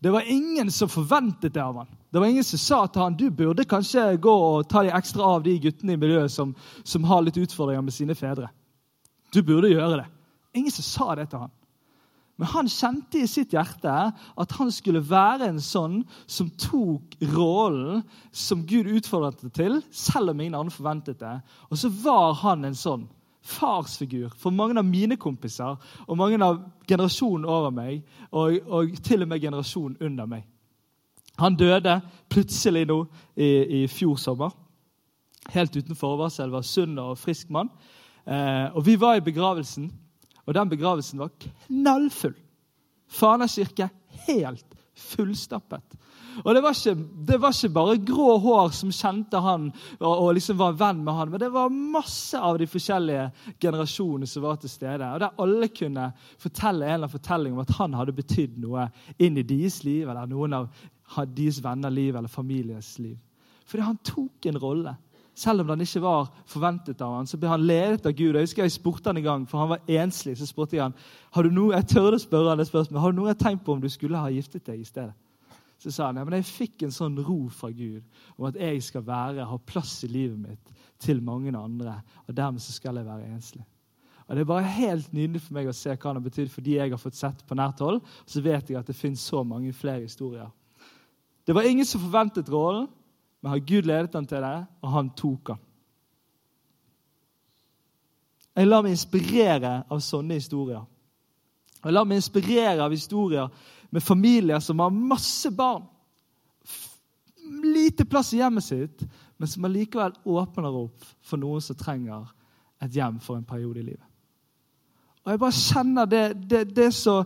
Det 0.00 0.10
var 0.10 0.24
ingen 0.26 0.70
som 0.72 0.88
forventet 0.88 1.54
det 1.54 1.62
av 1.62 1.76
han. 1.76 1.88
Det 2.10 2.18
var 2.18 2.26
ingen 2.26 2.44
som 2.44 2.58
sa 2.58 2.80
til 2.86 3.02
han 3.02 3.16
du 3.16 3.28
burde 3.30 3.66
kanskje 3.68 4.16
gå 4.22 4.32
og 4.32 4.68
ta 4.68 4.82
deg 4.82 4.96
ekstra 4.96 5.26
av 5.36 5.44
de 5.44 5.58
guttene 5.60 5.94
i 5.94 6.00
miljøet 6.00 6.32
som, 6.32 6.54
som 6.84 7.04
har 7.04 7.22
litt 7.22 7.38
utfordringer 7.38 7.84
med 7.84 7.94
sine 7.94 8.16
fedre. 8.16 8.48
Du 9.30 9.42
burde 9.46 9.70
gjøre 9.70 10.00
det. 10.00 10.08
Ingen 10.56 10.72
som 10.74 10.86
sa 10.86 11.14
det 11.18 11.28
til 11.30 11.44
han. 11.44 11.52
Men 12.40 12.48
han 12.48 12.70
kjente 12.72 13.20
i 13.20 13.28
sitt 13.28 13.52
hjerte 13.52 13.92
at 13.92 14.52
han 14.56 14.70
skulle 14.72 15.02
være 15.04 15.50
en 15.50 15.60
sånn 15.60 15.98
som 16.24 16.48
tok 16.56 17.18
rollen 17.34 18.00
som 18.32 18.64
Gud 18.64 18.88
utfordret 18.88 19.44
det 19.44 19.52
til, 19.58 19.82
selv 19.92 20.32
om 20.32 20.40
ingen 20.40 20.56
andre 20.56 20.72
forventet 20.72 21.20
det. 21.20 21.34
Og 21.68 21.76
så 21.82 21.92
var 22.00 22.32
han 22.40 22.64
en 22.64 22.78
sånn 22.78 23.04
farsfigur 23.42 24.32
for 24.38 24.52
mange 24.54 24.78
av 24.78 24.86
mine 24.86 25.16
kompiser 25.20 25.76
og 26.06 26.18
mange 26.18 26.38
av 26.44 26.60
generasjonen 26.88 27.46
over 27.48 27.72
meg, 27.74 28.02
og, 28.30 28.58
og 28.66 28.96
til 29.04 29.24
og 29.24 29.30
med 29.30 29.40
generasjonen 29.42 29.96
under 30.00 30.28
meg. 30.28 30.44
Han 31.40 31.56
døde 31.56 32.00
plutselig 32.28 32.84
nå 32.90 32.98
i, 33.36 33.48
i 33.80 33.86
fjor 33.88 34.18
sommer. 34.20 34.52
Helt 35.54 35.76
uten 35.76 35.96
forvarsel. 35.96 36.52
Var 36.52 36.66
Sunn 36.66 36.98
og 37.00 37.16
frisk 37.18 37.48
mann. 37.54 37.70
Eh, 38.26 38.66
og 38.76 38.84
vi 38.86 38.98
var 39.00 39.16
i 39.16 39.24
begravelsen, 39.24 39.88
og 40.44 40.54
den 40.54 40.68
begravelsen 40.68 41.22
var 41.22 41.32
knallfull. 41.40 42.36
Fana 43.10 43.48
kirke 43.48 43.88
helt 44.26 44.76
fullstappet. 44.94 45.96
Og 46.44 46.54
det 46.54 46.62
var, 46.64 46.76
ikke, 46.76 46.94
det 47.26 47.38
var, 47.40 47.54
ikke, 47.54 47.72
bare 47.74 47.96
grå 48.10 48.36
hår 48.44 48.70
som 48.76 48.92
kjente 48.94 49.40
han 49.44 49.68
og, 49.98 50.12
og 50.12 50.30
liksom 50.36 50.58
var 50.60 50.78
venn 50.80 51.02
med 51.04 51.16
han, 51.16 51.32
men 51.32 51.42
det 51.42 51.50
var 51.54 51.72
masse 51.72 52.38
av 52.38 52.58
de 52.60 52.68
forskjellige 52.70 53.26
generasjonene 53.60 54.28
som 54.30 54.46
var 54.46 54.60
til 54.60 54.72
stede. 54.72 55.10
Og 55.10 55.20
Der 55.20 55.42
alle 55.44 55.68
kunne 55.74 56.10
fortelle 56.40 56.86
en 56.86 56.94
eller 56.94 57.04
annen 57.04 57.16
fortelling 57.16 57.56
om 57.56 57.64
at 57.64 57.76
han 57.80 57.98
hadde 57.98 58.16
betydd 58.16 58.56
noe 58.62 58.88
inn 59.18 59.38
i 59.40 59.46
deres 59.46 59.82
liv, 59.84 60.08
eller 60.08 60.30
noen 60.30 60.56
av 60.62 60.70
deres 61.36 61.60
venner 61.64 61.90
liv 61.90 62.16
eller 62.16 62.30
families 62.30 62.98
liv. 62.98 63.18
Fordi 63.66 63.86
han 63.86 64.02
tok 64.04 64.46
en 64.50 64.58
rolle. 64.58 64.96
Selv 65.40 65.62
om 65.62 65.70
den 65.70 65.80
ikke 65.84 66.02
var 66.02 66.28
forventet 66.50 67.00
av 67.00 67.14
han, 67.16 67.28
så 67.28 67.38
ble 67.40 67.48
han 67.48 67.62
ledet 67.64 68.04
av 68.04 68.12
Gud. 68.12 68.34
Jeg 68.34 68.44
husker 68.44 68.66
jeg 68.66 68.74
spurte 68.74 69.08
han 69.08 69.20
en 69.20 69.24
gang, 69.24 69.46
for 69.48 69.62
han 69.62 69.70
var 69.70 70.00
enslig. 70.02 70.34
Så 70.36 70.48
spurte 70.48 70.76
jeg 70.76 70.84
han, 70.84 70.96
har 71.32 71.46
du 71.46 71.54
noe, 71.54 71.72
jeg 71.78 71.88
tørde 71.94 72.18
å 72.18 72.22
spørre 72.22 72.52
han 72.52 72.60
det 72.60 72.68
spørsmålet, 72.68 73.02
har 73.04 73.14
du 73.14 73.20
noe 73.20 73.30
jeg 73.30 73.40
tenkt 73.40 73.64
på 73.64 73.76
om 73.76 73.80
du 73.80 73.88
skulle 73.88 74.20
ha 74.20 74.32
giftet 74.34 74.66
deg 74.66 74.82
i 74.82 74.88
stedet. 74.88 75.14
Så 75.80 75.90
sa 75.90 76.10
han 76.10 76.20
ja, 76.20 76.26
men 76.28 76.36
jeg 76.36 76.48
fikk 76.48 76.82
en 76.84 76.92
sånn 76.92 77.16
ro 77.24 77.46
fra 77.48 77.70
Gud 77.72 78.04
om 78.36 78.46
at 78.50 78.58
jeg 78.60 78.82
skal 78.84 79.04
være, 79.06 79.46
ha 79.48 79.58
plass 79.64 80.02
i 80.04 80.10
livet 80.12 80.36
mitt 80.36 80.72
til 81.00 81.22
mange 81.24 81.54
andre. 81.56 82.02
Og 82.28 82.36
dermed 82.36 82.60
så 82.60 82.74
skal 82.74 83.00
jeg 83.00 83.08
være 83.08 83.30
enslig. 83.32 83.64
Og 84.28 84.36
Det 84.36 84.44
er 84.44 84.50
bare 84.52 84.74
helt 84.76 85.12
nydelig 85.16 85.40
for 85.42 85.56
meg 85.56 85.66
å 85.66 85.74
se 85.74 85.90
hva 85.90 86.12
har 86.12 86.22
betydd 86.22 86.52
for 86.52 86.62
de 86.62 86.76
jeg 86.76 86.92
har 86.92 87.00
fått 87.00 87.16
sett 87.18 87.40
på 87.48 87.56
nært 87.58 87.80
hold. 87.82 87.98
Så 88.28 88.44
vet 88.44 88.68
jeg 88.70 88.78
at 88.78 88.86
det 88.86 88.94
finnes 88.94 89.24
så 89.24 89.40
mange 89.42 89.72
flere 89.74 90.04
historier. 90.04 90.52
Det 91.46 91.56
var 91.56 91.66
ingen 91.66 91.88
som 91.88 92.04
forventet 92.04 92.52
rollen, 92.52 92.86
men 93.40 93.50
har 93.50 93.64
Gud 93.64 93.88
ledet 93.88 94.14
han 94.14 94.28
til 94.28 94.44
det, 94.44 94.66
og 94.84 94.92
han 94.94 95.10
tok 95.16 95.54
han. 95.54 95.64
Jeg 98.60 98.68
lar 98.68 98.84
meg 98.84 98.94
inspirere 98.94 99.74
av 99.88 100.04
sånne 100.04 100.36
historier. 100.36 100.84
Jeg 101.80 101.96
lar 101.96 102.04
meg 102.04 102.20
inspirere 102.20 102.84
av 102.84 102.92
historier 102.92 103.48
med 103.90 104.02
familier 104.02 104.60
som 104.60 104.78
har 104.78 104.90
masse 104.90 105.50
barn. 105.50 105.86
Lite 107.64 108.04
plass 108.04 108.34
i 108.34 108.38
hjemmet 108.38 108.64
sitt, 108.64 109.02
men 109.36 109.48
som 109.48 109.64
allikevel 109.64 110.14
åpner 110.24 110.76
opp 110.84 111.08
for 111.26 111.40
noen 111.40 111.62
som 111.64 111.78
trenger 111.78 112.28
et 112.80 112.94
hjem 112.94 113.18
for 113.20 113.36
en 113.36 113.44
periode 113.44 113.82
i 113.82 113.88
livet. 113.90 114.06
Og 115.24 115.34
jeg 115.34 115.40
bare 115.42 115.56
kjenner 115.56 116.06
Det, 116.08 116.22
det, 116.48 116.62
det 116.76 116.86
er 116.86 116.96
så, 116.96 117.22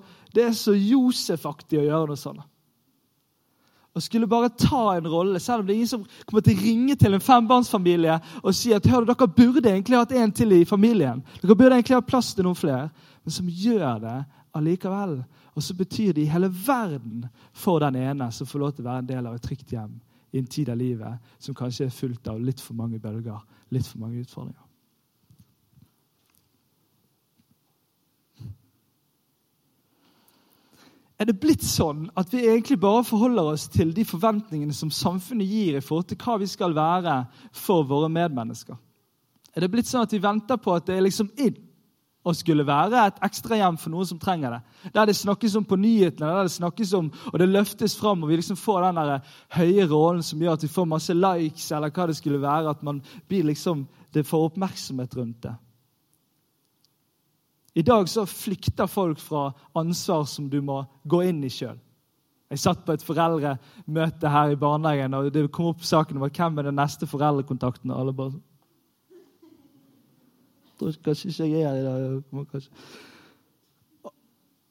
så 0.52 0.74
Josef-aktig 0.74 1.78
å 1.78 1.86
gjøre 1.86 2.10
noe 2.10 2.18
sånt. 2.18 2.42
Og 3.94 4.02
skulle 4.02 4.26
bare 4.26 4.48
ta 4.58 4.96
en 4.96 5.06
rolle, 5.06 5.38
selv 5.38 5.62
om 5.62 5.66
det 5.66 5.72
er 5.72 5.76
ingen 5.76 5.88
som 5.92 6.06
kommer 6.26 6.42
til 6.42 6.56
å 6.56 6.62
ringe 6.64 6.96
til 6.98 7.14
en 7.14 7.22
fembarnsfamilie 7.22 8.16
og 8.42 8.56
si 8.58 8.72
at 8.74 8.88
hør, 8.90 9.06
dere 9.06 9.28
burde 9.30 9.70
egentlig 9.70 10.00
hatt 10.00 10.14
en 10.18 10.32
til 10.34 10.56
i 10.56 10.64
familien. 10.66 11.20
Dere 11.38 11.54
burde 11.54 11.76
egentlig 11.76 12.00
ha 12.00 12.02
plass 12.02 12.32
til 12.34 12.48
noen 12.48 12.58
flere. 12.58 12.88
Men 13.22 13.36
som 13.36 13.46
gjør 13.46 14.00
det 14.02 14.16
allikevel. 14.54 15.18
Og 15.54 15.62
så 15.62 15.74
betyr 15.74 16.12
det 16.14 16.24
i 16.24 16.30
hele 16.32 16.50
verden 16.50 17.26
for 17.52 17.82
den 17.82 17.96
ene 18.00 18.30
som 18.32 18.46
får 18.46 18.62
lov 18.62 18.74
til 18.74 18.84
å 18.84 18.90
være 18.90 19.04
en 19.04 19.10
del 19.10 19.30
av 19.30 19.38
et 19.38 19.46
trygt 19.46 19.74
hjem 19.74 19.96
i 20.34 20.40
en 20.40 20.50
tid 20.50 20.70
av 20.72 20.78
livet 20.80 21.34
som 21.38 21.54
kanskje 21.54 21.86
er 21.86 21.94
fullt 21.94 22.28
av 22.30 22.40
litt 22.42 22.62
for 22.62 22.74
mange 22.78 22.98
bølger, 22.98 23.38
litt 23.70 23.86
for 23.86 24.02
mange 24.02 24.22
utfordringer. 24.24 24.64
Er 31.14 31.28
det 31.30 31.36
blitt 31.38 31.62
sånn 31.62 32.08
at 32.18 32.32
vi 32.34 32.42
egentlig 32.42 32.80
bare 32.82 33.04
forholder 33.06 33.52
oss 33.52 33.68
til 33.70 33.92
de 33.94 34.02
forventningene 34.04 34.74
som 34.74 34.90
samfunnet 34.90 35.46
gir 35.46 35.78
i 35.78 35.84
forhold 35.84 36.08
til 36.10 36.18
hva 36.18 36.34
vi 36.42 36.48
skal 36.50 36.74
være 36.74 37.20
for 37.54 37.86
våre 37.86 38.10
medmennesker? 38.10 38.74
Er 39.54 39.62
det 39.62 39.70
blitt 39.70 39.86
sånn 39.86 40.02
at 40.02 40.12
vi 40.12 40.18
venter 40.22 40.58
på 40.58 40.74
at 40.74 40.88
det 40.88 40.98
er 40.98 41.06
liksom 41.06 41.30
inn 41.38 41.60
å 42.24 42.32
skulle 42.32 42.64
være 42.66 43.02
et 43.04 43.18
ekstrahjem 43.26 43.76
for 43.80 43.92
noen 43.92 44.08
som 44.08 44.20
trenger 44.20 44.56
det. 44.56 44.60
Der 44.94 45.08
det 45.10 45.16
snakkes 45.18 45.56
om 45.60 45.66
på 45.68 45.76
nyhetene, 45.76 46.30
der 46.30 46.48
det 46.48 46.54
snakkes 46.54 46.94
om, 46.96 47.10
og 47.32 47.36
det 47.40 47.50
løftes 47.50 47.96
fram, 48.00 48.22
og 48.24 48.32
vi 48.32 48.38
liksom 48.40 48.56
får 48.56 48.86
den 48.86 49.00
der 49.00 49.36
høye 49.58 49.86
rollen 49.90 50.24
som 50.24 50.40
gjør 50.40 50.56
at 50.56 50.64
vi 50.64 50.72
får 50.72 50.88
masse 50.88 51.16
likes, 51.18 51.68
eller 51.72 51.92
hva 51.92 52.08
det 52.08 52.16
skulle 52.16 52.40
være. 52.40 52.72
At 52.72 52.82
man 52.86 53.02
blir 53.28 53.44
liksom, 53.50 53.84
det 54.14 54.26
får 54.26 54.48
oppmerksomhet 54.48 55.16
rundt 55.18 55.42
det. 55.44 55.54
I 57.74 57.82
dag 57.82 58.08
så 58.08 58.22
flykter 58.30 58.86
folk 58.86 59.18
fra 59.18 59.48
ansvar 59.74 60.24
som 60.30 60.46
du 60.48 60.60
må 60.62 60.84
gå 61.04 61.24
inn 61.26 61.42
i 61.44 61.50
sjøl. 61.50 61.76
Jeg 62.54 62.60
satt 62.62 62.84
på 62.86 62.94
et 62.94 63.02
foreldremøte 63.02 64.30
her 64.30 64.52
i 64.54 64.58
barnehagen, 64.60 65.14
og 65.16 65.32
det 65.34 65.48
kom 65.52 65.72
opp 65.72 65.82
saken 65.84 66.20
om 66.20 66.28
hvem 66.28 66.60
er 66.60 66.68
den 66.68 66.78
neste 66.78 67.08
foreldrekontakten. 67.10 67.90
og 67.90 68.00
alle 68.00 68.14
bare 68.14 68.32
sånn 70.78 71.00
hva 71.04 71.14
syns 71.18 71.40
jeg 71.40 71.62
er 71.62 71.80
dag. 71.84 72.68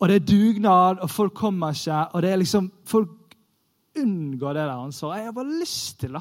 Og 0.04 0.10
det 0.10 0.16
er 0.20 0.28
dugnad, 0.28 1.00
og 1.00 1.10
folk 1.10 1.34
kommer 1.34 1.72
ikke. 1.72 2.00
og 2.14 2.22
det 2.22 2.32
er 2.32 2.42
liksom, 2.42 2.72
Folk 2.86 3.20
unngår 4.00 4.54
det 4.54 4.62
der 4.62 4.78
ansvaret. 4.78 5.18
Jeg 5.18 5.26
har 5.26 5.32
bare 5.32 5.60
lyst 5.60 6.00
til 6.00 6.14
da, 6.14 6.20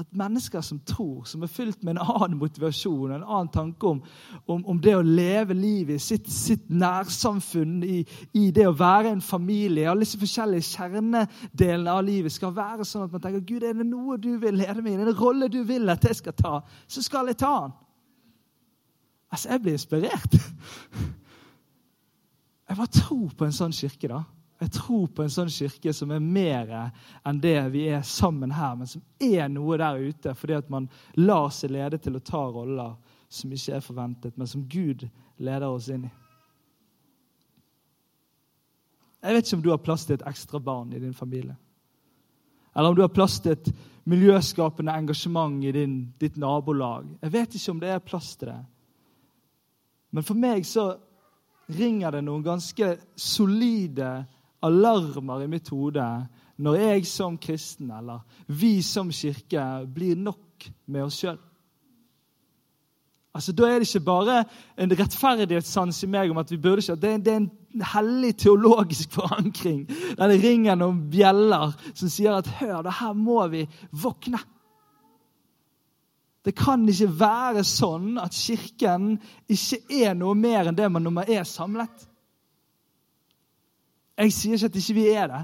at 0.00 0.06
mennesker 0.16 0.60
som 0.60 0.78
tror, 0.88 1.24
som 1.24 1.42
er 1.42 1.50
fylt 1.52 1.82
med 1.84 1.94
en 1.94 2.00
annen 2.14 2.38
motivasjon, 2.40 3.12
en 3.12 3.26
annen 3.26 3.50
tanke 3.52 3.86
om, 3.86 4.00
om, 4.48 4.64
om 4.66 4.80
det 4.80 4.94
å 4.96 5.04
leve 5.04 5.54
livet 5.54 6.00
i 6.00 6.02
sitt, 6.02 6.30
sitt 6.32 6.70
nærsamfunn, 6.70 7.82
i, 7.84 8.00
i, 8.32 8.46
det 8.50 8.66
å 8.68 8.76
være 8.76 9.12
en 9.12 9.20
familie, 9.20 9.90
alle 9.90 10.06
disse 10.06 10.20
forskjellige 10.20 10.70
kjernedelene 10.70 11.92
av 11.92 12.02
livet, 12.08 12.32
skal 12.32 12.56
være 12.56 12.88
sånn 12.88 13.04
at 13.06 13.12
man 13.12 13.24
tenker 13.24 13.44
Gud, 13.44 13.68
er 13.68 13.76
det 13.76 13.86
noe 13.88 14.16
du 14.16 14.32
vil 14.40 14.62
lede 14.62 14.80
meg 14.80 14.94
i, 14.94 14.96
er 14.96 15.04
det 15.04 15.12
en 15.12 15.20
rolle 15.20 15.50
du 15.52 15.60
vil 15.68 15.92
at 15.92 16.08
jeg 16.08 16.22
skal 16.22 16.38
ta, 16.40 16.58
så 16.88 17.04
skal 17.04 17.28
jeg 17.28 17.42
ta 17.44 17.54
den. 17.66 17.80
Altså, 19.32 19.48
jeg 19.48 19.62
blir 19.62 19.72
inspirert. 19.78 20.38
Jeg 22.68 22.76
bare 22.76 22.92
tror 22.94 23.32
på 23.36 23.44
en 23.44 23.52
sånn 23.52 23.72
kirke. 23.76 24.08
da. 24.08 24.22
Jeg 24.62 24.70
tror 24.76 25.08
på 25.10 25.24
en 25.24 25.32
sånn 25.32 25.50
kirke 25.50 25.92
som 25.92 26.12
er 26.14 26.20
mer 26.22 26.70
enn 27.26 27.40
det 27.42 27.56
vi 27.74 27.88
er 27.90 28.04
sammen 28.06 28.52
her, 28.54 28.76
men 28.78 28.86
som 28.86 29.02
er 29.18 29.48
noe 29.50 29.76
der 29.80 29.98
ute 29.98 30.34
fordi 30.38 30.54
at 30.54 30.70
man 30.70 30.86
lar 31.18 31.50
seg 31.50 31.74
lede 31.74 31.98
til 31.98 32.16
å 32.16 32.22
ta 32.22 32.44
roller 32.46 32.94
som 33.32 33.52
ikke 33.52 33.74
er 33.74 33.82
forventet, 33.82 34.36
men 34.38 34.46
som 34.46 34.62
Gud 34.68 35.02
leder 35.42 35.66
oss 35.66 35.88
inn 35.90 36.06
i. 36.06 36.12
Jeg 39.22 39.34
vet 39.34 39.46
ikke 39.46 39.56
om 39.56 39.64
du 39.66 39.70
har 39.70 39.82
plass 39.82 40.06
til 40.06 40.18
et 40.18 40.26
ekstra 40.30 40.60
barn 40.62 40.92
i 40.92 41.00
din 41.02 41.14
familie. 41.14 41.56
Eller 42.74 42.88
om 42.88 42.96
du 42.96 43.02
har 43.02 43.12
plass 43.12 43.40
til 43.40 43.52
et 43.52 43.68
miljøskapende 44.08 44.94
engasjement 44.94 45.64
i 45.64 45.72
din, 45.74 45.96
ditt 46.18 46.38
nabolag. 46.40 47.06
Jeg 47.22 47.32
vet 47.32 47.54
ikke 47.58 47.74
om 47.74 47.82
det 47.82 47.90
er 47.92 48.02
plass 48.02 48.32
til 48.36 48.50
det. 48.50 48.60
Men 50.12 50.24
for 50.26 50.38
meg 50.38 50.66
så 50.68 50.92
ringer 51.72 52.12
det 52.12 52.22
noen 52.26 52.44
ganske 52.44 52.94
solide 53.16 54.12
alarmer 54.62 55.44
i 55.44 55.50
mitt 55.50 55.70
hode 55.72 56.04
når 56.62 56.76
jeg 56.78 57.06
som 57.08 57.38
kristen, 57.40 57.90
eller 57.90 58.20
vi 58.46 58.76
som 58.86 59.10
kirke, 59.10 59.62
blir 59.88 60.18
nok 60.20 60.68
med 60.86 61.08
oss 61.08 61.22
sjøl. 61.22 61.40
Altså, 63.34 63.52
Da 63.52 63.66
er 63.66 63.80
det 63.80 63.88
ikke 63.88 64.04
bare 64.04 64.44
en 64.76 64.92
rettferdighetssans 64.92 66.02
i 66.04 66.06
meg 66.06 66.30
om 66.30 66.38
at 66.38 66.50
vi 66.52 66.60
burde 66.60 66.84
ikke, 66.84 67.00
det 67.00 67.10
er, 67.10 67.18
det 67.18 67.32
er 67.32 67.40
en 67.40 67.84
hellig 67.94 68.36
teologisk 68.36 69.12
forankring. 69.16 69.86
Der 70.18 70.28
det 70.28 70.42
ringer 70.44 70.76
noen 70.76 71.06
bjeller 71.10 71.72
som 71.94 72.12
sier 72.12 72.36
at 72.36 72.50
hør, 72.60 72.82
det 72.82 72.98
her 73.00 73.16
må 73.16 73.46
vi 73.48 73.64
våkne. 73.90 74.38
Det 76.42 76.54
kan 76.58 76.82
ikke 76.90 77.10
være 77.20 77.62
sånn 77.66 78.16
at 78.18 78.34
Kirken 78.34 79.14
ikke 79.50 79.78
er 80.02 80.16
noe 80.18 80.34
mer 80.34 80.66
enn 80.66 80.78
det 80.78 80.88
man 80.90 81.04
nummer 81.06 81.28
er 81.30 81.44
samlet. 81.46 82.08
Jeg 84.18 84.34
sier 84.34 84.58
ikke 84.58 84.70
at 84.72 84.78
ikke 84.80 84.96
vi 84.98 85.06
er 85.14 85.30
det. 85.30 85.42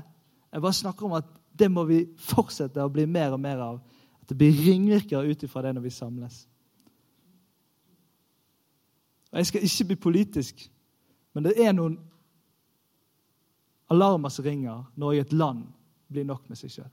Jeg 0.52 0.64
bare 0.64 0.80
snakker 0.80 1.06
om 1.06 1.14
at 1.20 1.30
det 1.58 1.70
må 1.70 1.84
vi 1.87 2.02
fortsette 2.18 2.82
å 2.82 2.90
bli 2.92 3.06
mer 3.06 3.34
og 3.34 3.42
mer 3.42 3.62
av. 3.62 3.78
At 4.22 4.30
det 4.30 4.38
blir 4.38 4.58
ringvirkere 4.66 5.30
ut 5.30 5.42
ifra 5.46 5.62
det 5.64 5.74
når 5.76 5.87
vi 5.87 5.94
samles. 5.94 6.42
Og 9.30 9.38
Jeg 9.38 9.46
skal 9.46 9.64
ikke 9.64 9.87
bli 9.90 9.96
politisk, 9.96 10.62
men 11.34 11.44
det 11.44 11.58
er 11.62 11.74
noen 11.76 11.98
alarmer 13.92 14.32
som 14.32 14.44
ringer 14.44 14.87
når 14.96 15.20
et 15.20 15.32
land 15.32 15.66
blir 16.08 16.24
nok 16.24 16.48
med 16.48 16.58
seg 16.58 16.72
sjøl. 16.72 16.90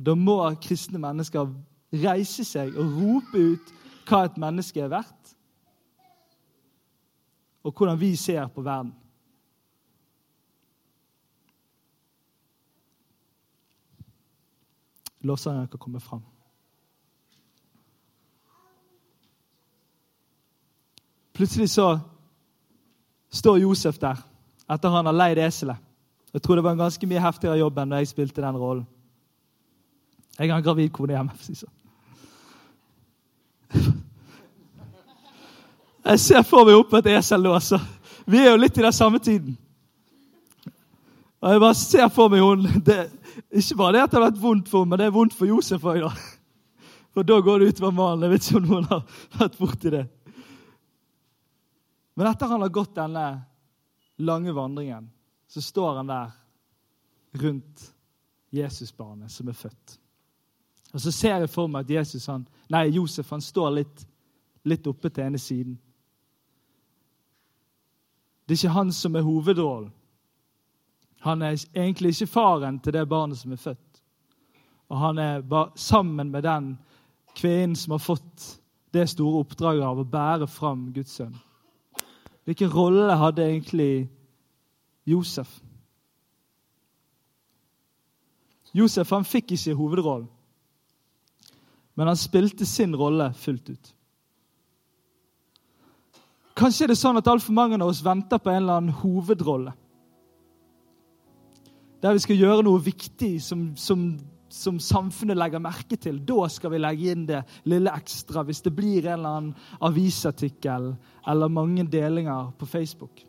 Da 0.00 0.14
må 0.16 0.38
kristne 0.62 1.00
mennesker 1.00 1.50
reise 1.92 2.44
seg 2.46 2.76
og 2.78 2.96
rope 2.96 3.44
ut 3.54 3.72
hva 4.08 4.24
et 4.26 4.38
menneske 4.40 4.82
er 4.82 4.90
verdt, 4.90 5.36
og 7.62 7.74
hvordan 7.76 8.00
vi 8.00 8.14
ser 8.16 8.46
på 8.48 8.62
verden. 8.64 8.94
Lovsangeren 15.20 15.68
kan 15.68 15.78
komme 15.78 16.00
fram. 16.00 16.22
Plutselig 21.36 21.70
så 21.70 21.98
står 23.30 23.60
Josef 23.60 23.98
der 24.00 24.16
etter 24.70 24.92
han 24.92 25.06
har 25.06 25.16
leid 25.16 25.38
eselet. 25.38 25.76
Jeg 26.32 26.42
tror 26.42 26.54
det 26.54 26.64
var 26.64 26.72
en 26.76 26.78
ganske 26.84 27.06
mye 27.06 27.22
heftigere 27.22 27.58
jobb 27.58 27.78
enn 27.78 27.90
når 27.90 28.02
jeg 28.02 28.10
spilte 28.12 28.42
den 28.44 28.58
rollen. 28.60 28.86
Jeg 30.38 30.50
har 30.50 30.60
en 30.60 30.64
gravid 30.64 30.92
kone 30.94 31.16
hjemme. 31.16 31.34
for 31.34 31.42
å 31.42 31.46
si 31.46 31.58
sånn. 31.58 31.79
Jeg 36.10 36.20
ser 36.20 36.42
for 36.42 36.66
meg 36.66 36.74
opp 36.74 36.94
et 36.98 37.06
esel 37.12 37.44
nå. 37.44 37.52
altså. 37.54 37.78
Vi 38.26 38.40
er 38.40 38.50
jo 38.50 38.58
litt 38.58 38.78
i 38.78 38.82
den 38.82 38.94
samme 38.94 39.20
tiden. 39.22 39.54
Og 41.40 41.52
jeg 41.52 41.60
bare 41.62 41.76
ser 41.78 42.08
for 42.12 42.32
meg 42.32 42.42
hun, 42.42 42.64
det, 42.84 43.04
Ikke 43.54 43.76
bare 43.78 43.94
det 43.94 44.02
at 44.02 44.10
det 44.10 44.18
har 44.18 44.24
vært 44.26 44.40
vondt 44.42 44.70
for 44.72 44.82
henne, 44.82 44.90
men 44.90 45.00
det 45.00 45.06
er 45.06 45.14
vondt 45.14 45.36
for 45.38 45.46
Josef 45.48 45.84
òg. 45.86 46.08
For 47.14 47.26
da 47.26 47.36
går 47.42 47.62
det 47.62 47.68
utover 47.72 47.94
mannen. 47.94 48.24
Jeg 48.26 48.32
vet 48.32 48.48
ikke 48.48 48.58
om 48.58 48.66
noen 48.68 48.88
har 48.90 49.22
vært 49.38 49.58
borti 49.58 49.92
det. 49.94 50.02
Men 52.18 52.28
etter 52.30 52.50
han 52.50 52.62
har 52.62 52.72
gått 52.74 52.98
denne 52.98 53.24
lange 54.20 54.54
vandringen, 54.54 55.08
så 55.50 55.62
står 55.62 56.00
han 56.00 56.10
der 56.10 56.32
rundt 57.42 57.86
Jesusbarnet 58.54 59.30
som 59.30 59.48
er 59.50 59.58
født. 59.58 59.94
Og 60.90 61.00
Så 61.00 61.14
ser 61.14 61.38
jeg 61.38 61.50
for 61.50 61.70
meg 61.70 61.86
at 61.86 61.94
Jesus, 62.00 62.26
han, 62.26 62.42
nei, 62.70 62.88
Josef 62.96 63.30
han 63.30 63.42
står 63.42 63.70
litt, 63.78 64.04
litt 64.66 64.86
oppe 64.90 65.10
til 65.10 65.30
ene 65.30 65.38
siden. 65.38 65.78
Det 68.50 68.56
er 68.56 68.64
ikke 68.64 68.74
han 68.74 68.88
som 68.92 69.14
er 69.14 69.22
hovedrollen. 69.22 69.92
Han 71.22 71.42
er 71.42 71.52
egentlig 71.70 72.08
ikke 72.08 72.26
faren 72.26 72.80
til 72.82 72.96
det 72.96 73.04
barnet 73.08 73.38
som 73.38 73.52
er 73.54 73.60
født. 73.62 74.00
Og 74.88 74.98
han 74.98 75.18
er 75.22 75.44
bare 75.46 75.70
sammen 75.78 76.32
med 76.32 76.42
den 76.42 76.72
kvinnen 77.38 77.76
som 77.78 77.94
har 77.94 78.02
fått 78.02 78.48
det 78.90 79.04
store 79.12 79.44
oppdraget 79.44 79.86
av 79.86 80.02
å 80.02 80.08
bære 80.16 80.48
fram 80.50 80.88
Guds 80.90 81.14
sønn. 81.20 81.36
Hvilken 82.42 82.72
rolle 82.74 83.14
hadde 83.22 83.46
egentlig 83.46 84.10
Josef? 85.06 85.60
Josef 88.74 89.14
han 89.14 89.30
fikk 89.30 89.54
ikke 89.54 89.78
hovedrollen, 89.78 90.26
men 91.94 92.10
han 92.10 92.18
spilte 92.18 92.66
sin 92.66 92.98
rolle 92.98 93.30
fullt 93.38 93.70
ut. 93.70 93.94
Kanskje 96.60 96.84
er 96.84 96.92
det 96.92 96.98
sånn 97.00 97.16
at 97.16 97.28
altfor 97.30 97.54
mange 97.56 97.78
av 97.78 97.88
oss 97.88 98.02
venter 98.04 98.40
på 98.42 98.50
en 98.52 98.58
eller 98.58 98.80
annen 98.82 98.96
hovedrolle. 99.00 99.72
Der 102.04 102.16
vi 102.16 102.20
skal 102.20 102.36
gjøre 102.36 102.64
noe 102.66 102.80
viktig 102.84 103.30
som, 103.44 103.62
som, 103.80 104.02
som, 104.52 104.76
samfunnet 104.80 105.38
legger 105.40 105.62
merke 105.62 105.96
til. 106.00 106.18
Da 106.24 106.48
skal 106.52 106.74
vi 106.74 106.80
legge 106.80 107.14
inn 107.14 107.24
det 107.28 107.40
lille 107.68 107.92
ekstra 107.96 108.44
hvis 108.44 108.60
det 108.64 108.74
blir 108.76 109.06
en 109.06 109.18
eller 109.18 109.38
annen 109.40 109.54
avisartikkel 109.88 110.92
eller 111.32 111.52
mange 111.52 111.86
delinger 111.88 112.52
på 112.60 112.68
Facebook. 112.68 113.22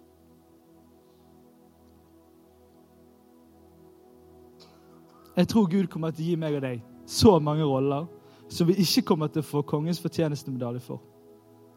Jeg 5.38 5.48
tror 5.48 5.70
Gud 5.72 5.88
kommer 5.88 6.12
til 6.12 6.26
å 6.26 6.32
gi 6.34 6.39
meg 6.39 6.58
og 6.58 6.65
deg 6.65 6.82
så 7.08 7.38
mange 7.39 7.63
roller 7.63 8.10
som 8.52 8.67
vi 8.67 8.76
ikke 8.84 9.06
kommer 9.13 9.32
til 9.32 9.39
å 9.39 9.48
få 9.48 9.63
kongens 9.63 10.04
fortjenestemedalje 10.04 10.84
for. 10.84 11.00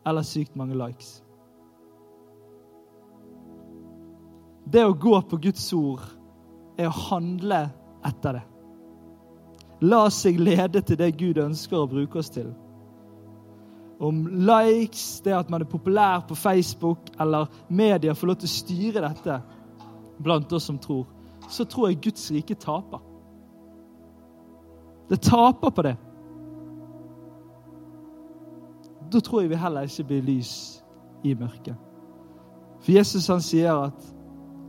Eller 0.05 0.27
sykt 0.27 0.59
mange 0.59 0.75
likes. 0.75 1.21
Det 4.65 4.85
å 4.85 4.97
gå 4.97 5.15
på 5.29 5.39
Guds 5.45 5.67
ord 5.77 6.03
er 6.79 6.89
å 6.89 6.99
handle 7.11 7.67
etter 8.05 8.39
det. 8.39 8.45
La 9.85 10.07
seg 10.13 10.39
lede 10.41 10.81
til 10.87 10.99
det 10.99 11.11
Gud 11.21 11.39
ønsker 11.43 11.83
å 11.83 11.91
bruke 11.91 12.21
oss 12.21 12.31
til. 12.33 12.49
Om 14.05 14.25
likes, 14.49 15.21
det 15.25 15.35
at 15.37 15.51
man 15.53 15.63
er 15.63 15.71
populær 15.71 16.25
på 16.29 16.37
Facebook 16.39 17.13
eller 17.21 17.51
media 17.69 18.15
får 18.15 18.31
lov 18.31 18.41
til 18.41 18.51
å 18.51 18.55
styre 18.55 19.05
dette 19.05 19.37
blant 20.25 20.53
oss 20.53 20.67
som 20.71 20.79
tror, 20.79 21.05
så 21.51 21.67
tror 21.69 21.91
jeg 21.91 22.01
Guds 22.09 22.31
rike 22.33 22.57
taper. 22.59 23.03
Det 25.11 25.21
taper 25.23 25.71
på 25.71 25.85
det. 25.85 25.97
Da 29.13 29.21
tror 29.21 29.43
jeg 29.43 29.53
vi 29.53 29.61
heller 29.61 29.87
ikke 29.87 30.09
blir 30.09 30.25
lys 30.27 30.55
i 31.25 31.35
mørket. 31.39 31.77
For 32.81 32.93
Jesus 32.93 33.29
han 33.29 33.45
sier 33.45 33.87
at 33.89 34.15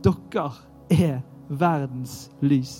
dere 0.06 0.50
er 0.94 1.18
verdens 1.48 2.26
lys. 2.40 2.76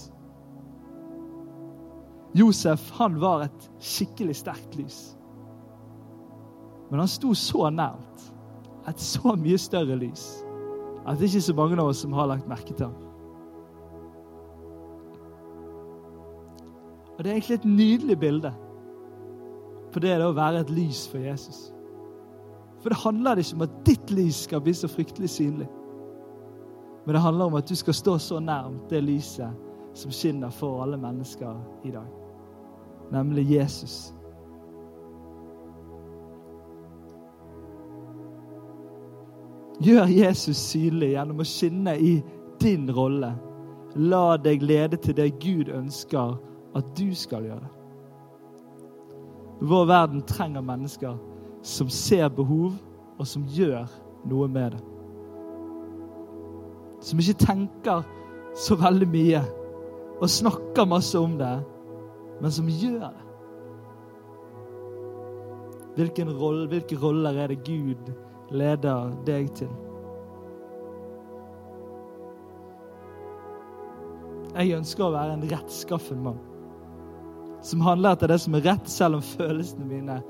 Josef 2.36 2.90
han 2.98 3.20
var 3.20 3.46
et 3.46 3.68
skikkelig 3.82 4.36
sterkt 4.42 4.76
lys. 4.78 4.98
Men 6.90 7.02
han 7.02 7.10
sto 7.10 7.32
så 7.34 7.70
nært 7.74 8.26
et 8.86 9.00
så 9.02 9.34
mye 9.34 9.58
større 9.58 9.96
lys 9.98 10.28
at 11.06 11.18
det 11.18 11.28
ikke 11.28 11.40
er 11.40 11.46
så 11.46 11.54
mange 11.54 11.78
av 11.78 11.90
oss 11.90 12.02
som 12.02 12.14
har 12.18 12.28
lagt 12.30 12.48
merke 12.50 12.74
til 12.74 12.88
ham. 12.88 12.94
Og 17.16 17.24
Det 17.24 17.30
er 17.30 17.34
egentlig 17.36 17.54
et 17.54 17.64
nydelig 17.64 18.18
bilde 18.20 18.52
på 19.94 20.02
det 20.04 20.16
å 20.20 20.34
være 20.36 20.60
et 20.60 20.72
lys 20.74 21.06
for 21.08 21.22
Jesus. 21.22 21.70
For 22.82 22.92
det 22.92 23.00
handler 23.00 23.40
ikke 23.40 23.56
om 23.56 23.64
at 23.64 23.78
ditt 23.86 24.10
lys 24.12 24.42
skal 24.44 24.60
bli 24.60 24.74
så 24.76 24.90
fryktelig 24.90 25.30
synlig. 25.32 25.68
Men 27.06 27.14
det 27.14 27.20
handler 27.20 27.44
om 27.44 27.54
at 27.54 27.68
du 27.68 27.74
skal 27.74 27.94
stå 27.94 28.18
så 28.18 28.40
nærmt 28.40 28.90
det 28.90 29.00
lyset 29.04 29.50
som 29.94 30.10
skinner 30.10 30.50
for 30.50 30.82
alle 30.82 30.96
mennesker 30.96 31.54
i 31.84 31.90
dag. 31.90 32.06
Nemlig 33.12 33.50
Jesus. 33.50 34.12
Gjør 39.80 40.10
Jesus 40.10 40.56
synlig 40.56 41.12
gjennom 41.12 41.44
å 41.44 41.46
skinne 41.46 41.94
i 41.94 42.16
din 42.60 42.90
rolle. 42.90 43.30
La 43.94 44.36
deg 44.40 44.64
lede 44.66 44.98
til 44.98 45.14
det 45.16 45.30
Gud 45.38 45.70
ønsker 45.70 46.34
at 46.76 46.90
du 46.98 47.14
skal 47.14 47.46
gjøre. 47.46 47.70
Vår 49.60 49.86
verden 49.88 50.26
trenger 50.26 50.60
mennesker 50.60 51.14
som 51.62 51.88
ser 51.88 52.28
behov, 52.28 52.74
og 53.18 53.26
som 53.26 53.46
gjør 53.48 53.86
noe 54.28 54.48
med 54.48 54.74
det. 54.74 54.95
Som 57.06 57.22
ikke 57.22 57.38
tenker 57.44 58.02
så 58.56 58.76
veldig 58.80 59.08
mye 59.12 59.42
og 60.16 60.32
snakker 60.32 60.88
masse 60.88 61.18
om 61.20 61.36
det, 61.38 61.54
men 62.40 62.52
som 62.52 62.68
gjør 62.72 63.04
det. 63.04 63.24
Hvilken 65.96 66.32
rolle, 66.36 66.66
hvilke 66.72 66.98
roller 67.00 67.38
er 67.40 67.52
det 67.52 67.62
Gud 67.64 68.10
leder 68.50 69.12
deg 69.28 69.52
til? 69.56 69.70
Jeg 74.56 74.72
ønsker 74.76 75.04
å 75.04 75.12
være 75.12 75.36
en 75.36 75.48
rettskaffen 75.50 76.20
mann 76.24 76.40
som 77.66 77.82
handler 77.82 78.14
etter 78.14 78.30
det 78.30 78.38
som 78.38 78.54
er 78.54 78.62
rett, 78.62 78.88
selv 78.88 79.18
om 79.18 79.22
følelsene 79.24 79.88
mine 79.88 80.20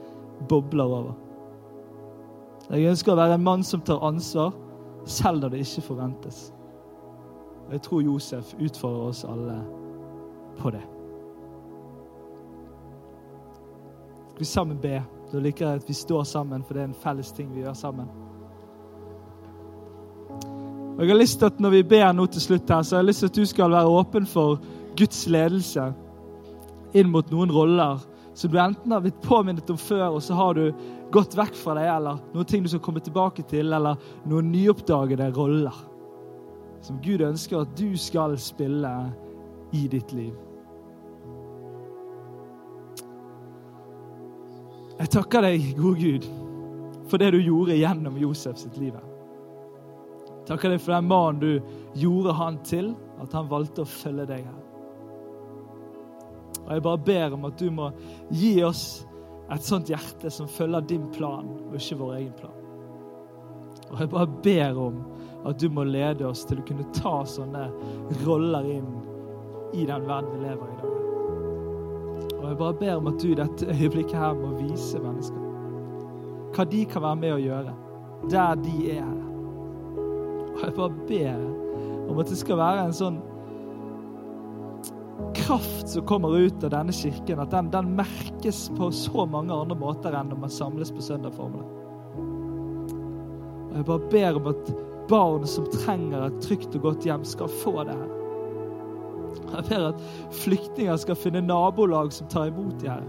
bobler 0.49 0.89
over. 0.89 1.17
Jeg 2.71 2.89
ønsker 2.91 3.13
å 3.13 3.19
være 3.19 3.37
en 3.37 3.45
mann 3.45 3.65
som 3.67 3.83
tar 3.85 4.01
ansvar, 4.07 4.55
selv 5.05 5.45
når 5.45 5.53
det 5.53 5.65
ikke 5.67 5.85
forventes. 5.91 6.39
Og 7.67 7.73
Jeg 7.73 7.83
tror 7.83 8.01
Josef 8.01 8.55
utfordrer 8.61 9.09
oss 9.09 9.25
alle 9.25 9.57
på 10.59 10.71
det. 10.71 10.83
Skal 14.31 14.39
vi 14.39 14.45
sammen 14.45 14.79
be? 14.79 15.03
Da 15.33 15.39
liker 15.43 15.67
jeg 15.67 15.81
at 15.81 15.89
vi 15.89 15.95
står 15.95 16.23
sammen, 16.23 16.63
for 16.65 16.75
det 16.75 16.83
er 16.83 16.89
en 16.91 17.03
felles 17.03 17.33
ting 17.33 17.55
vi 17.55 17.65
gjør 17.65 17.73
sammen. 17.73 18.07
Og 20.97 21.03
jeg 21.03 21.11
har 21.11 21.19
lyst 21.19 21.39
til 21.39 21.47
at 21.47 21.61
Når 21.61 21.71
vi 21.71 21.83
ber 21.83 22.13
nå 22.13 22.27
til 22.27 22.41
slutt, 22.41 22.69
her, 22.69 22.83
så 22.83 22.97
har 22.97 23.03
jeg 23.03 23.07
lyst 23.07 23.19
til 23.19 23.27
at 23.27 23.37
du 23.37 23.45
skal 23.45 23.71
være 23.71 23.87
åpen 23.87 24.27
for 24.27 24.61
Guds 24.97 25.27
ledelse 25.27 25.93
inn 26.95 27.11
mot 27.11 27.31
noen 27.31 27.53
roller 27.53 27.99
som 28.35 28.51
du 28.51 28.59
enten 28.61 28.93
har 28.93 29.01
blitt 29.01 29.21
påminnet 29.25 29.71
om 29.71 29.79
før, 29.81 30.09
og 30.09 30.23
så 30.23 30.35
har 30.35 30.55
du 30.55 30.73
gått 31.13 31.37
vekk 31.37 31.55
fra 31.57 31.75
det, 31.75 31.89
eller 31.89 32.19
noen 32.35 32.45
ting 32.45 32.63
du 32.63 32.69
skal 32.69 32.83
komme 32.85 33.01
tilbake 33.01 33.43
til, 33.49 33.73
eller 33.73 33.97
noen 34.29 34.51
nyoppdagede 34.53 35.31
roller 35.37 35.96
som 36.85 36.99
Gud 37.03 37.25
ønsker 37.25 37.63
at 37.63 37.77
du 37.79 37.97
skal 37.99 38.37
spille 38.41 38.93
i 39.75 39.87
ditt 39.91 40.13
liv. 40.17 40.35
Jeg 44.97 45.13
takker 45.13 45.45
deg, 45.45 45.73
gode 45.77 46.01
Gud, 46.01 46.29
for 47.11 47.21
det 47.21 47.35
du 47.35 47.41
gjorde 47.43 47.77
gjennom 47.77 48.17
Josef 48.21 48.57
sitt 48.63 48.79
liv. 48.81 48.95
Takker 50.49 50.73
deg 50.73 50.81
for 50.81 50.95
den 50.95 51.11
mannen 51.11 51.43
du 51.43 51.99
gjorde 51.99 52.37
han 52.39 52.57
til, 52.65 52.95
at 53.21 53.35
han 53.37 53.51
valgte 53.51 53.85
å 53.85 53.91
følge 53.91 54.29
deg 54.31 54.47
her. 54.47 54.63
Og 56.67 56.73
Jeg 56.73 56.83
bare 56.83 57.05
ber 57.07 57.35
om 57.37 57.45
at 57.47 57.61
du 57.61 57.69
må 57.71 57.91
gi 58.35 58.57
oss 58.67 59.05
et 59.53 59.63
sånt 59.63 59.91
hjerte 59.91 60.31
som 60.33 60.49
følger 60.51 60.89
din 60.89 61.07
plan, 61.15 61.47
og 61.69 61.77
ikke 61.79 61.99
vår 62.01 62.15
egen 62.17 62.33
plan. 62.41 62.57
Og 63.87 64.01
jeg 64.01 64.11
bare 64.11 64.41
ber 64.43 64.81
om 64.83 65.03
at 65.47 65.61
du 65.63 65.69
må 65.71 65.85
lede 65.87 66.27
oss 66.27 66.45
til 66.49 66.61
å 66.61 66.67
kunne 66.67 66.87
ta 66.97 67.21
sånne 67.29 67.69
roller 68.25 68.67
inn 68.77 68.89
i 69.77 69.87
den 69.87 70.07
verden 70.09 70.33
vi 70.35 70.45
lever 70.45 70.71
i 70.71 70.77
i 70.77 70.81
dag. 70.83 70.97
Og 72.37 72.49
jeg 72.49 72.59
bare 72.61 72.79
ber 72.81 72.95
om 72.97 73.11
at 73.11 73.21
du 73.23 73.29
i 73.31 73.39
dette 73.39 73.69
øyeblikket 73.75 74.19
her 74.19 74.39
må 74.39 74.55
vise 74.61 75.03
mennesker 75.03 75.43
hva 76.57 76.65
de 76.65 76.87
kan 76.89 77.03
være 77.05 77.21
med 77.21 77.35
å 77.35 77.41
gjøre 77.43 77.73
der 78.33 78.61
de 78.63 78.77
er. 78.95 79.17
Og 80.55 80.63
jeg 80.63 80.75
bare 80.77 81.01
ber 81.09 81.43
om 82.09 82.21
at 82.23 82.31
det 82.31 82.39
skal 82.41 82.61
være 82.61 82.87
en 82.87 82.95
sånn 82.97 83.19
kraft 85.37 85.91
som 85.93 86.07
kommer 86.09 86.33
ut 86.37 86.65
av 86.65 86.73
denne 86.73 86.95
kirken, 86.97 87.41
at 87.43 87.53
den, 87.53 87.69
den, 87.73 87.93
merkes 87.99 88.67
på 88.77 88.89
så 88.95 89.27
mange 89.29 89.55
andre 89.55 89.77
måter 89.79 90.17
enn 90.17 90.31
når 90.33 90.41
man 90.47 90.53
samles 90.53 90.93
på 90.93 91.05
søndag 91.05 91.35
formiddag. 91.37 91.73
Og 93.67 93.77
Jeg 93.77 93.89
bare 93.91 94.11
ber 94.13 94.41
om 94.41 94.51
at 94.55 94.73
barn 95.09 95.47
som 95.47 95.67
trenger 95.73 96.27
et 96.27 96.39
trygt 96.43 96.75
og 96.79 96.91
godt 96.91 97.07
hjem, 97.07 97.25
skal 97.25 97.51
få 97.63 97.83
det 97.85 97.97
her. 97.97 98.13
Jeg 99.47 99.65
ber 99.69 99.85
at 99.91 100.01
flyktninger 100.43 100.97
skal 101.01 101.19
finne 101.19 101.45
nabolag 101.45 102.13
som 102.13 102.29
tar 102.33 102.51
imot 102.51 102.81
de 102.81 102.91
her. 102.91 103.05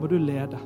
Må 0.00 0.10
du 0.10 0.18
lede. 0.20 0.58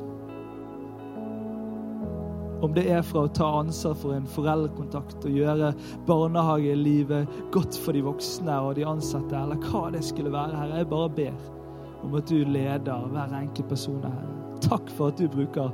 Om 2.61 2.75
det 2.77 2.91
er 2.93 3.05
fra 3.07 3.25
å 3.25 3.33
ta 3.33 3.47
ansvar 3.63 3.95
for 3.97 4.13
en 4.13 4.27
foreldrekontakt 4.29 5.25
og 5.25 5.37
gjøre 5.37 5.71
barnehagelivet 6.09 7.39
godt 7.55 7.79
for 7.81 7.97
de 7.97 8.03
voksne 8.05 8.59
og 8.67 8.75
de 8.77 8.85
ansatte, 8.85 9.33
eller 9.37 9.63
hva 9.71 9.87
det 9.95 10.03
skulle 10.05 10.33
være, 10.35 10.59
her. 10.59 10.75
Jeg 10.83 10.91
bare 10.91 11.15
ber 11.17 11.60
om 12.05 12.15
at 12.15 12.29
du 12.29 12.45
leder 12.45 13.07
hver 13.13 13.35
enkelt 13.41 13.69
person 13.69 14.03
her. 14.05 14.29
Takk 14.61 14.91
for 14.97 15.09
at 15.09 15.19
du 15.19 15.29
bruker 15.29 15.71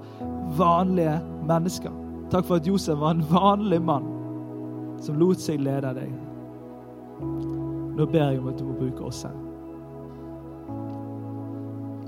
vanlige 0.58 1.20
mennesker. 1.48 1.92
Takk 2.30 2.46
for 2.46 2.60
at 2.60 2.66
Josef 2.66 2.98
var 2.98 3.16
en 3.16 3.24
vanlig 3.30 3.82
mann 3.82 4.06
som 5.02 5.18
lot 5.20 5.40
seg 5.42 5.60
lede 5.62 5.90
av 5.90 5.98
deg. 5.98 6.12
Nå 7.96 8.06
ber 8.12 8.30
jeg 8.30 8.40
om 8.40 8.48
at 8.50 8.58
du 8.60 8.64
må 8.66 8.76
bruke 8.78 9.04
oss 9.08 9.24
her. 9.26 9.36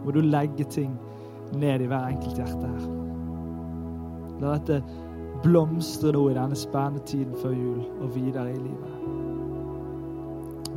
Må 0.05 0.15
du 0.15 0.21
legge 0.25 0.65
ting 0.73 0.95
ned 1.57 1.85
i 1.85 1.89
hver 1.91 2.11
enkelt 2.13 2.41
hjerte 2.41 2.67
her. 2.69 2.89
La 4.39 4.55
dette 4.57 4.83
blomstre 5.43 6.13
nå 6.15 6.29
i 6.31 6.37
denne 6.37 6.59
spennende 6.59 7.03
tiden 7.07 7.35
før 7.43 7.55
jul 7.57 7.83
og 8.03 8.15
videre 8.15 8.53
i 8.53 8.61
livet. 8.61 8.95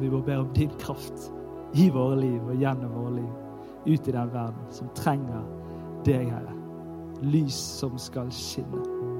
Vi 0.01 0.09
må 0.09 0.21
be 0.25 0.37
om 0.41 0.49
din 0.55 0.71
kraft 0.81 1.29
i 1.73 1.89
våre 1.89 2.19
liv 2.19 2.47
og 2.47 2.57
gjennom 2.59 2.95
våre 2.95 3.15
liv. 3.19 3.29
Ut 3.85 4.07
i 4.07 4.11
den 4.11 4.33
verden 4.33 4.73
som 4.73 4.89
trenger 4.97 5.45
deg, 6.05 6.29
Herre. 6.29 6.57
Lys 7.21 7.57
som 7.79 7.97
skal 8.01 8.31
skinne. 8.33 9.10